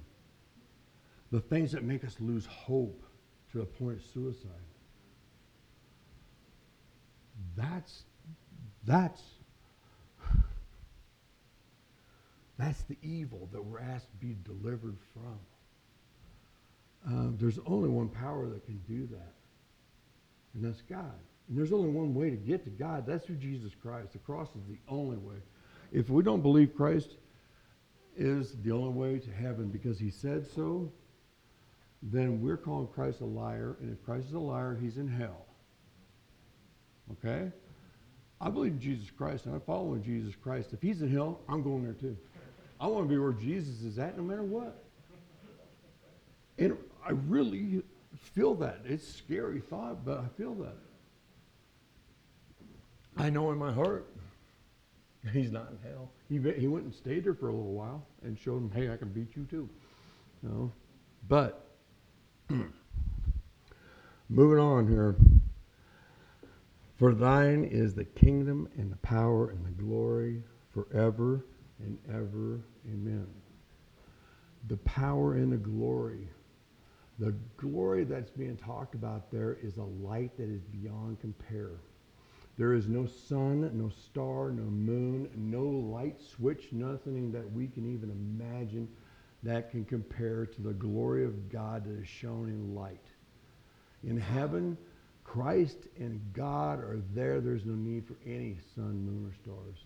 The 1.31 1.39
things 1.39 1.71
that 1.71 1.83
make 1.83 2.03
us 2.03 2.15
lose 2.19 2.45
hope 2.45 3.03
to 3.51 3.59
the 3.59 3.65
point 3.65 3.97
of 3.97 4.03
suicide. 4.03 4.49
That's 7.55 8.03
that's 8.85 9.21
that's 12.59 12.81
the 12.83 12.97
evil 13.01 13.47
that 13.53 13.63
we're 13.63 13.79
asked 13.79 14.11
to 14.11 14.17
be 14.17 14.35
delivered 14.43 14.97
from. 15.13 15.39
Uh, 17.07 17.31
there's 17.39 17.57
only 17.65 17.87
one 17.87 18.09
power 18.09 18.47
that 18.47 18.65
can 18.65 18.77
do 18.85 19.07
that, 19.07 19.33
and 20.53 20.63
that's 20.63 20.81
God. 20.81 21.15
And 21.47 21.57
there's 21.57 21.71
only 21.71 21.89
one 21.89 22.13
way 22.13 22.29
to 22.29 22.35
get 22.35 22.65
to 22.65 22.69
God. 22.69 23.07
That's 23.07 23.25
through 23.25 23.37
Jesus 23.37 23.71
Christ. 23.81 24.11
The 24.11 24.19
cross 24.19 24.49
is 24.49 24.65
the 24.67 24.77
only 24.89 25.15
way. 25.15 25.37
If 25.93 26.09
we 26.09 26.21
don't 26.21 26.41
believe 26.41 26.75
Christ 26.75 27.15
is 28.17 28.55
the 28.61 28.71
only 28.71 28.91
way 28.91 29.19
to 29.19 29.31
heaven 29.31 29.69
because 29.69 29.97
he 29.97 30.11
said 30.11 30.45
so, 30.45 30.91
then 32.03 32.41
we're 32.41 32.57
calling 32.57 32.87
Christ 32.87 33.21
a 33.21 33.25
liar. 33.25 33.77
And 33.79 33.91
if 33.91 34.03
Christ 34.03 34.27
is 34.27 34.33
a 34.33 34.39
liar, 34.39 34.77
he's 34.79 34.97
in 34.97 35.07
hell. 35.07 35.45
Okay? 37.13 37.51
I 38.41 38.49
believe 38.49 38.73
in 38.73 38.79
Jesus 38.79 39.09
Christ 39.09 39.45
and 39.45 39.55
I 39.55 39.59
follow 39.59 39.93
in 39.93 40.03
Jesus 40.03 40.35
Christ. 40.35 40.73
If 40.73 40.81
he's 40.81 41.01
in 41.01 41.09
hell, 41.09 41.39
I'm 41.49 41.63
going 41.63 41.83
there 41.83 41.93
too. 41.93 42.17
I 42.79 42.87
want 42.87 43.05
to 43.05 43.09
be 43.09 43.17
where 43.17 43.33
Jesus 43.33 43.81
is 43.81 43.99
at 43.99 44.17
no 44.17 44.23
matter 44.23 44.43
what. 44.43 44.83
And 46.57 46.77
I 47.05 47.11
really 47.11 47.81
feel 48.15 48.55
that. 48.55 48.81
It's 48.85 49.07
a 49.07 49.13
scary 49.13 49.59
thought, 49.59 50.05
but 50.05 50.19
I 50.19 50.27
feel 50.37 50.53
that. 50.55 50.75
I 53.17 53.29
know 53.29 53.51
in 53.51 53.57
my 53.57 53.71
heart 53.71 54.07
he's 55.33 55.51
not 55.51 55.69
in 55.71 55.89
hell. 55.89 56.11
He, 56.29 56.39
he 56.59 56.67
went 56.67 56.85
and 56.85 56.93
stayed 56.93 57.25
there 57.25 57.33
for 57.33 57.49
a 57.49 57.51
little 57.51 57.73
while 57.73 58.05
and 58.23 58.37
showed 58.37 58.57
him, 58.57 58.71
hey, 58.73 58.91
I 58.91 58.97
can 58.97 59.09
beat 59.09 59.35
you 59.35 59.45
too. 59.49 59.69
You 60.43 60.49
know? 60.49 60.71
But 61.27 61.67
moving 64.29 64.59
on 64.59 64.87
here. 64.87 65.15
For 66.97 67.13
thine 67.13 67.63
is 67.63 67.93
the 67.93 68.03
kingdom 68.03 68.67
and 68.77 68.91
the 68.91 68.97
power 68.97 69.49
and 69.49 69.65
the 69.65 69.71
glory 69.71 70.43
forever 70.73 71.45
and 71.79 71.97
ever. 72.09 72.61
Amen. 72.93 73.27
The 74.67 74.77
power 74.77 75.35
and 75.35 75.51
the 75.51 75.57
glory. 75.57 76.27
The 77.19 77.35
glory 77.57 78.05
that's 78.05 78.31
being 78.31 78.57
talked 78.57 78.95
about 78.95 79.31
there 79.31 79.57
is 79.61 79.77
a 79.77 79.83
light 79.83 80.35
that 80.37 80.49
is 80.49 80.63
beyond 80.63 81.19
compare. 81.19 81.81
There 82.57 82.73
is 82.73 82.87
no 82.87 83.05
sun, 83.05 83.69
no 83.73 83.89
star, 83.89 84.51
no 84.51 84.63
moon, 84.63 85.29
no 85.35 85.63
light 85.63 86.21
switch, 86.21 86.67
nothing 86.71 87.31
that 87.31 87.49
we 87.53 87.67
can 87.67 87.93
even 87.93 88.09
imagine 88.09 88.89
that 89.43 89.71
can 89.71 89.85
compare 89.85 90.45
to 90.45 90.61
the 90.61 90.73
glory 90.73 91.23
of 91.23 91.49
God 91.49 91.85
that 91.85 92.01
is 92.01 92.07
shown 92.07 92.49
in 92.49 92.75
light. 92.75 93.05
In 94.03 94.17
heaven, 94.17 94.77
Christ 95.23 95.87
and 95.97 96.21
God 96.33 96.79
are 96.79 97.01
there. 97.13 97.39
There's 97.39 97.65
no 97.65 97.75
need 97.75 98.05
for 98.05 98.17
any 98.25 98.57
sun, 98.75 99.05
moon, 99.05 99.29
or 99.29 99.33
stars. 99.35 99.77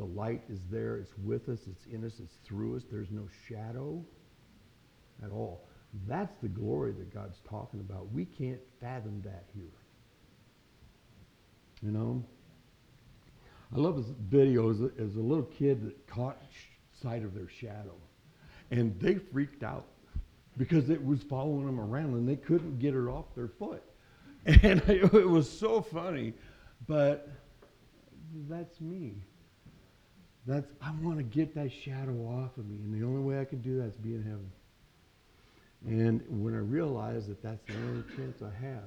The 0.00 0.06
light 0.06 0.40
is 0.48 0.60
there. 0.70 0.96
It's 0.96 1.12
with 1.18 1.50
us. 1.50 1.58
It's 1.70 1.84
in 1.84 2.06
us. 2.06 2.20
It's 2.20 2.36
through 2.42 2.74
us. 2.76 2.84
There's 2.90 3.10
no 3.10 3.28
shadow 3.46 4.02
at 5.22 5.30
all. 5.30 5.68
That's 6.08 6.34
the 6.40 6.48
glory 6.48 6.92
that 6.92 7.12
God's 7.12 7.38
talking 7.46 7.80
about. 7.80 8.10
We 8.10 8.24
can't 8.24 8.60
fathom 8.80 9.20
that 9.26 9.44
here. 9.54 9.74
You 11.82 11.90
know? 11.90 12.24
I 13.76 13.78
love 13.78 13.96
this 13.98 14.14
video 14.30 14.70
as 14.70 14.80
a, 14.80 14.90
as 14.98 15.16
a 15.16 15.20
little 15.20 15.44
kid 15.44 15.84
that 15.84 16.06
caught 16.06 16.40
sight 17.02 17.22
of 17.22 17.34
their 17.34 17.50
shadow. 17.50 17.94
And 18.70 18.98
they 19.00 19.16
freaked 19.16 19.62
out 19.62 19.84
because 20.56 20.88
it 20.88 21.04
was 21.04 21.22
following 21.22 21.66
them 21.66 21.78
around 21.78 22.14
and 22.14 22.26
they 22.26 22.36
couldn't 22.36 22.78
get 22.78 22.94
it 22.94 23.06
off 23.06 23.26
their 23.34 23.48
foot. 23.48 23.82
And 24.46 24.80
it 24.88 25.28
was 25.28 25.50
so 25.50 25.82
funny, 25.82 26.32
but 26.86 27.28
that's 28.48 28.80
me. 28.80 29.16
That's 30.50 30.66
I 30.82 30.90
want 31.00 31.18
to 31.18 31.22
get 31.22 31.54
that 31.54 31.70
shadow 31.70 32.26
off 32.26 32.58
of 32.58 32.66
me, 32.66 32.74
and 32.82 32.92
the 32.92 33.06
only 33.06 33.22
way 33.22 33.40
I 33.40 33.44
can 33.44 33.60
do 33.60 33.78
that 33.78 33.84
is 33.84 33.94
be 33.94 34.14
in 34.14 34.24
heaven. 34.24 34.50
And 35.86 36.42
when 36.42 36.54
I 36.54 36.58
realize 36.58 37.28
that 37.28 37.40
that's 37.40 37.64
the 37.68 37.74
only 37.74 38.02
chance 38.16 38.42
I 38.42 38.50
have, 38.60 38.82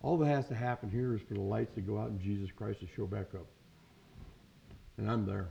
all 0.00 0.16
that 0.16 0.28
has 0.28 0.48
to 0.48 0.54
happen 0.54 0.88
here 0.90 1.14
is 1.14 1.20
for 1.28 1.34
the 1.34 1.42
lights 1.42 1.74
to 1.74 1.82
go 1.82 1.98
out 1.98 2.08
and 2.08 2.18
Jesus 2.18 2.50
Christ 2.50 2.80
to 2.80 2.86
show 2.96 3.06
back 3.06 3.34
up. 3.34 3.44
And 4.96 5.10
I'm 5.10 5.26
there. 5.26 5.50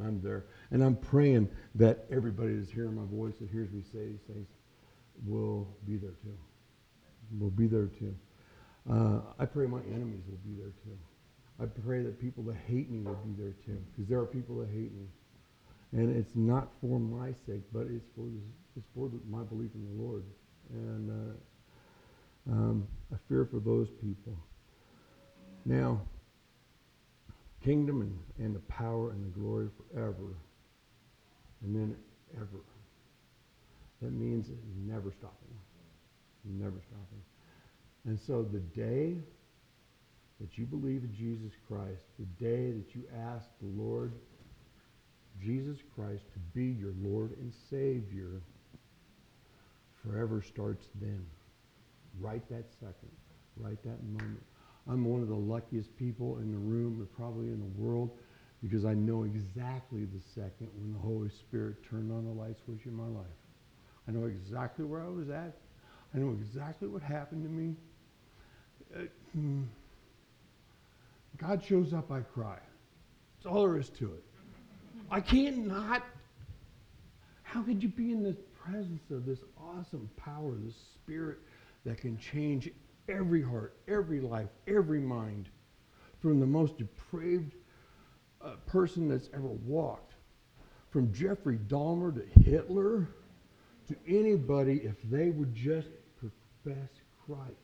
I'm 0.00 0.22
there. 0.22 0.44
And 0.70 0.84
I'm 0.84 0.94
praying 0.94 1.48
that 1.74 2.06
everybody 2.12 2.54
that's 2.54 2.70
hearing 2.70 2.94
my 2.94 3.06
voice 3.10 3.34
that 3.40 3.50
hears 3.50 3.72
me 3.72 3.82
say 3.92 4.06
these 4.06 4.22
things 4.28 4.46
will 5.26 5.66
be 5.84 5.96
there 5.96 6.14
too. 6.22 6.38
Will 7.40 7.50
be 7.50 7.66
there 7.66 7.86
too. 7.86 8.14
Uh, 8.88 9.20
I 9.36 9.46
pray 9.46 9.66
my 9.66 9.80
enemies 9.92 10.22
will 10.28 10.38
be 10.44 10.56
there 10.56 10.72
too. 10.84 10.96
I 11.60 11.66
pray 11.66 12.02
that 12.02 12.18
people 12.18 12.42
that 12.44 12.56
hate 12.66 12.90
me 12.90 13.00
will 13.00 13.14
be 13.16 13.34
there 13.40 13.54
too, 13.66 13.78
because 13.92 14.08
there 14.08 14.18
are 14.18 14.26
people 14.26 14.56
that 14.60 14.68
hate 14.68 14.92
me, 14.94 15.06
and 15.92 16.16
it's 16.16 16.34
not 16.34 16.68
for 16.80 16.98
my 16.98 17.32
sake, 17.46 17.62
but 17.72 17.86
it's 17.90 18.06
for 18.16 18.28
it's 18.76 18.86
for 18.94 19.10
my 19.28 19.42
belief 19.42 19.70
in 19.74 19.84
the 19.84 20.02
Lord, 20.02 20.24
and 20.70 21.10
uh, 21.10 22.52
um, 22.52 22.88
I 23.12 23.16
fear 23.28 23.44
for 23.44 23.60
those 23.60 23.88
people. 24.00 24.36
Now, 25.66 26.00
kingdom 27.62 28.00
and, 28.00 28.46
and 28.46 28.54
the 28.54 28.60
power 28.60 29.10
and 29.10 29.22
the 29.22 29.38
glory 29.38 29.68
forever, 29.76 30.34
and 31.62 31.76
then 31.76 31.96
ever. 32.36 32.64
That 34.00 34.12
means 34.12 34.46
never 34.86 35.12
stopping, 35.12 35.54
never 36.44 36.80
stopping. 36.88 37.22
And 38.06 38.18
so 38.18 38.42
the 38.42 38.60
day 38.60 39.16
that 40.40 40.56
you 40.56 40.64
believe 40.64 41.04
in 41.04 41.14
Jesus 41.14 41.52
Christ, 41.68 42.04
the 42.18 42.24
day 42.42 42.72
that 42.72 42.94
you 42.94 43.04
ask 43.34 43.48
the 43.60 43.82
Lord 43.82 44.12
Jesus 45.40 45.78
Christ 45.94 46.22
to 46.32 46.38
be 46.54 46.64
your 46.64 46.92
Lord 47.02 47.36
and 47.38 47.52
Savior, 47.68 48.42
forever 50.02 50.42
starts 50.42 50.88
then. 51.00 51.24
Right 52.18 52.46
that 52.48 52.64
second, 52.80 53.10
right 53.56 53.82
that 53.82 54.02
moment. 54.04 54.42
I'm 54.88 55.04
one 55.04 55.22
of 55.22 55.28
the 55.28 55.34
luckiest 55.34 55.96
people 55.96 56.38
in 56.38 56.50
the 56.50 56.58
room 56.58 56.96
and 56.98 57.16
probably 57.16 57.46
in 57.46 57.60
the 57.60 57.80
world 57.80 58.10
because 58.62 58.84
I 58.84 58.94
know 58.94 59.24
exactly 59.24 60.04
the 60.04 60.20
second 60.34 60.68
when 60.76 60.92
the 60.92 60.98
Holy 60.98 61.30
Spirit 61.30 61.76
turned 61.88 62.10
on 62.10 62.24
the 62.24 62.32
light 62.32 62.56
switch 62.64 62.84
in 62.86 62.94
my 62.94 63.06
life. 63.06 63.26
I 64.08 64.12
know 64.12 64.26
exactly 64.26 64.84
where 64.84 65.02
I 65.02 65.08
was 65.08 65.30
at. 65.30 65.56
I 66.14 66.18
know 66.18 66.30
exactly 66.30 66.88
what 66.88 67.02
happened 67.02 67.44
to 67.44 67.48
me. 67.48 67.74
Uh, 68.94 69.04
hmm. 69.32 69.62
God 71.40 71.64
shows 71.64 71.94
up, 71.94 72.10
I 72.12 72.20
cry. 72.20 72.58
That's 73.36 73.46
all 73.46 73.62
there 73.62 73.78
is 73.78 73.88
to 73.90 74.12
it. 74.12 74.24
I 75.10 75.20
can't 75.20 75.66
not. 75.66 76.04
How 77.42 77.62
could 77.62 77.82
you 77.82 77.88
be 77.88 78.12
in 78.12 78.22
the 78.22 78.36
presence 78.62 79.10
of 79.10 79.24
this 79.24 79.40
awesome 79.58 80.10
power, 80.16 80.54
this 80.62 80.74
spirit 80.94 81.38
that 81.84 81.98
can 81.98 82.18
change 82.18 82.70
every 83.08 83.42
heart, 83.42 83.76
every 83.88 84.20
life, 84.20 84.50
every 84.68 85.00
mind, 85.00 85.48
from 86.20 86.38
the 86.38 86.46
most 86.46 86.76
depraved 86.76 87.54
uh, 88.44 88.56
person 88.66 89.08
that's 89.08 89.30
ever 89.32 89.48
walked, 89.48 90.14
from 90.90 91.12
Jeffrey 91.12 91.58
Dahmer 91.68 92.14
to 92.14 92.40
Hitler, 92.42 93.08
to 93.88 93.96
anybody, 94.06 94.82
if 94.84 94.96
they 95.10 95.30
would 95.30 95.54
just 95.54 95.88
profess 96.18 96.90
Christ, 97.26 97.54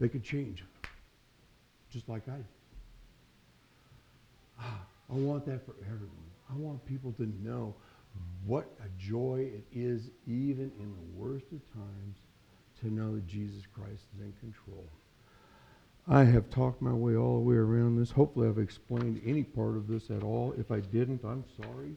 they 0.00 0.08
could 0.08 0.24
change 0.24 0.64
just 1.90 2.08
like 2.08 2.28
I 2.28 2.36
did. 2.36 2.44
Ah, 4.58 4.82
I 5.10 5.14
want 5.14 5.44
that 5.46 5.64
for 5.64 5.74
everyone. 5.86 6.30
I 6.50 6.54
want 6.54 6.84
people 6.84 7.12
to 7.12 7.26
know 7.42 7.74
what 8.44 8.70
a 8.80 8.88
joy 9.00 9.50
it 9.52 9.64
is, 9.72 10.10
even 10.26 10.72
in 10.78 10.94
the 10.94 11.22
worst 11.22 11.46
of 11.52 11.72
times, 11.72 12.16
to 12.80 12.92
know 12.92 13.14
that 13.14 13.26
Jesus 13.26 13.62
Christ 13.72 14.02
is 14.16 14.22
in 14.22 14.32
control. 14.40 14.84
I 16.08 16.24
have 16.24 16.50
talked 16.50 16.82
my 16.82 16.92
way 16.92 17.14
all 17.14 17.36
the 17.36 17.44
way 17.48 17.56
around 17.56 17.96
this. 17.96 18.10
Hopefully, 18.10 18.48
I've 18.48 18.58
explained 18.58 19.20
any 19.24 19.44
part 19.44 19.76
of 19.76 19.86
this 19.86 20.10
at 20.10 20.22
all. 20.22 20.54
If 20.58 20.70
I 20.70 20.80
didn't, 20.80 21.22
I'm 21.24 21.44
sorry. 21.62 21.94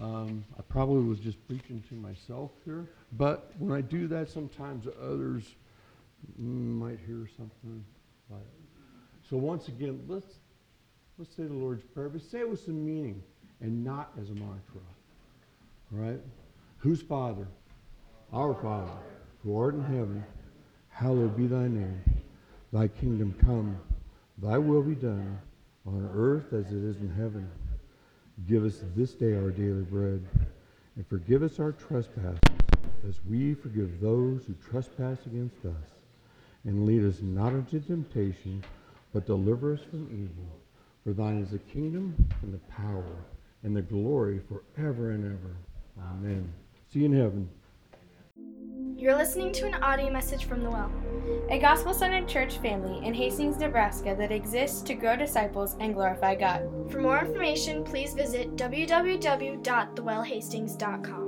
Um, 0.00 0.44
I 0.58 0.62
probably 0.62 1.02
was 1.02 1.18
just 1.18 1.44
preaching 1.48 1.82
to 1.88 1.94
myself 1.94 2.52
here. 2.64 2.86
But 3.12 3.52
when 3.58 3.76
I 3.76 3.80
do 3.80 4.06
that, 4.08 4.28
sometimes 4.28 4.86
others 5.02 5.56
mm, 6.40 6.78
might 6.78 6.98
hear 7.06 7.28
something 7.36 7.84
like 8.30 8.40
so 9.30 9.36
once 9.36 9.68
again, 9.68 10.02
let's 10.08 10.40
let's 11.16 11.36
say 11.36 11.44
the 11.44 11.54
Lord's 11.54 11.84
Prayer, 11.84 12.08
but 12.08 12.20
say 12.20 12.40
it 12.40 12.50
with 12.50 12.64
some 12.64 12.84
meaning 12.84 13.22
and 13.60 13.84
not 13.84 14.10
as 14.20 14.30
a 14.30 14.34
mantra. 14.34 14.80
All 15.92 16.00
right? 16.00 16.18
Whose 16.78 17.00
Father? 17.00 17.46
Our 18.32 18.54
Father, 18.54 18.90
who 19.42 19.56
art 19.56 19.74
in 19.74 19.84
heaven, 19.84 20.24
hallowed 20.88 21.36
be 21.36 21.46
thy 21.46 21.68
name. 21.68 22.02
Thy 22.72 22.88
kingdom 22.88 23.34
come, 23.40 23.78
thy 24.38 24.58
will 24.58 24.82
be 24.82 24.94
done, 24.94 25.38
on 25.86 26.10
earth 26.14 26.52
as 26.52 26.66
it 26.72 26.82
is 26.82 26.96
in 26.96 27.10
heaven. 27.10 27.48
Give 28.48 28.64
us 28.64 28.82
this 28.96 29.12
day 29.12 29.34
our 29.34 29.50
daily 29.50 29.82
bread, 29.82 30.24
and 30.96 31.06
forgive 31.06 31.42
us 31.42 31.60
our 31.60 31.72
trespasses, 31.72 32.38
as 33.08 33.20
we 33.28 33.54
forgive 33.54 34.00
those 34.00 34.44
who 34.44 34.54
trespass 34.54 35.18
against 35.26 35.64
us. 35.64 35.90
And 36.64 36.86
lead 36.86 37.04
us 37.04 37.20
not 37.20 37.52
into 37.52 37.80
temptation, 37.80 38.62
but 39.12 39.26
deliver 39.26 39.74
us 39.74 39.80
from 39.90 40.08
evil. 40.12 40.48
For 41.04 41.12
thine 41.12 41.42
is 41.42 41.50
the 41.50 41.58
kingdom 41.58 42.14
and 42.42 42.52
the 42.52 42.58
power 42.70 43.24
and 43.62 43.76
the 43.76 43.82
glory 43.82 44.40
forever 44.48 45.10
and 45.10 45.24
ever. 45.24 45.56
Amen. 46.12 46.52
See 46.92 47.00
you 47.00 47.06
in 47.06 47.12
heaven. 47.12 47.48
You're 48.96 49.16
listening 49.16 49.52
to 49.52 49.66
an 49.66 49.74
audio 49.82 50.10
message 50.10 50.44
from 50.44 50.62
The 50.62 50.68
Well, 50.68 50.92
a 51.48 51.58
gospel 51.58 51.94
centered 51.94 52.28
church 52.28 52.58
family 52.58 53.06
in 53.06 53.14
Hastings, 53.14 53.56
Nebraska 53.56 54.14
that 54.18 54.30
exists 54.30 54.82
to 54.82 54.92
grow 54.94 55.16
disciples 55.16 55.74
and 55.80 55.94
glorify 55.94 56.34
God. 56.34 56.68
For 56.90 57.00
more 57.00 57.18
information, 57.18 57.82
please 57.82 58.12
visit 58.12 58.56
www.thewellhastings.com. 58.56 61.19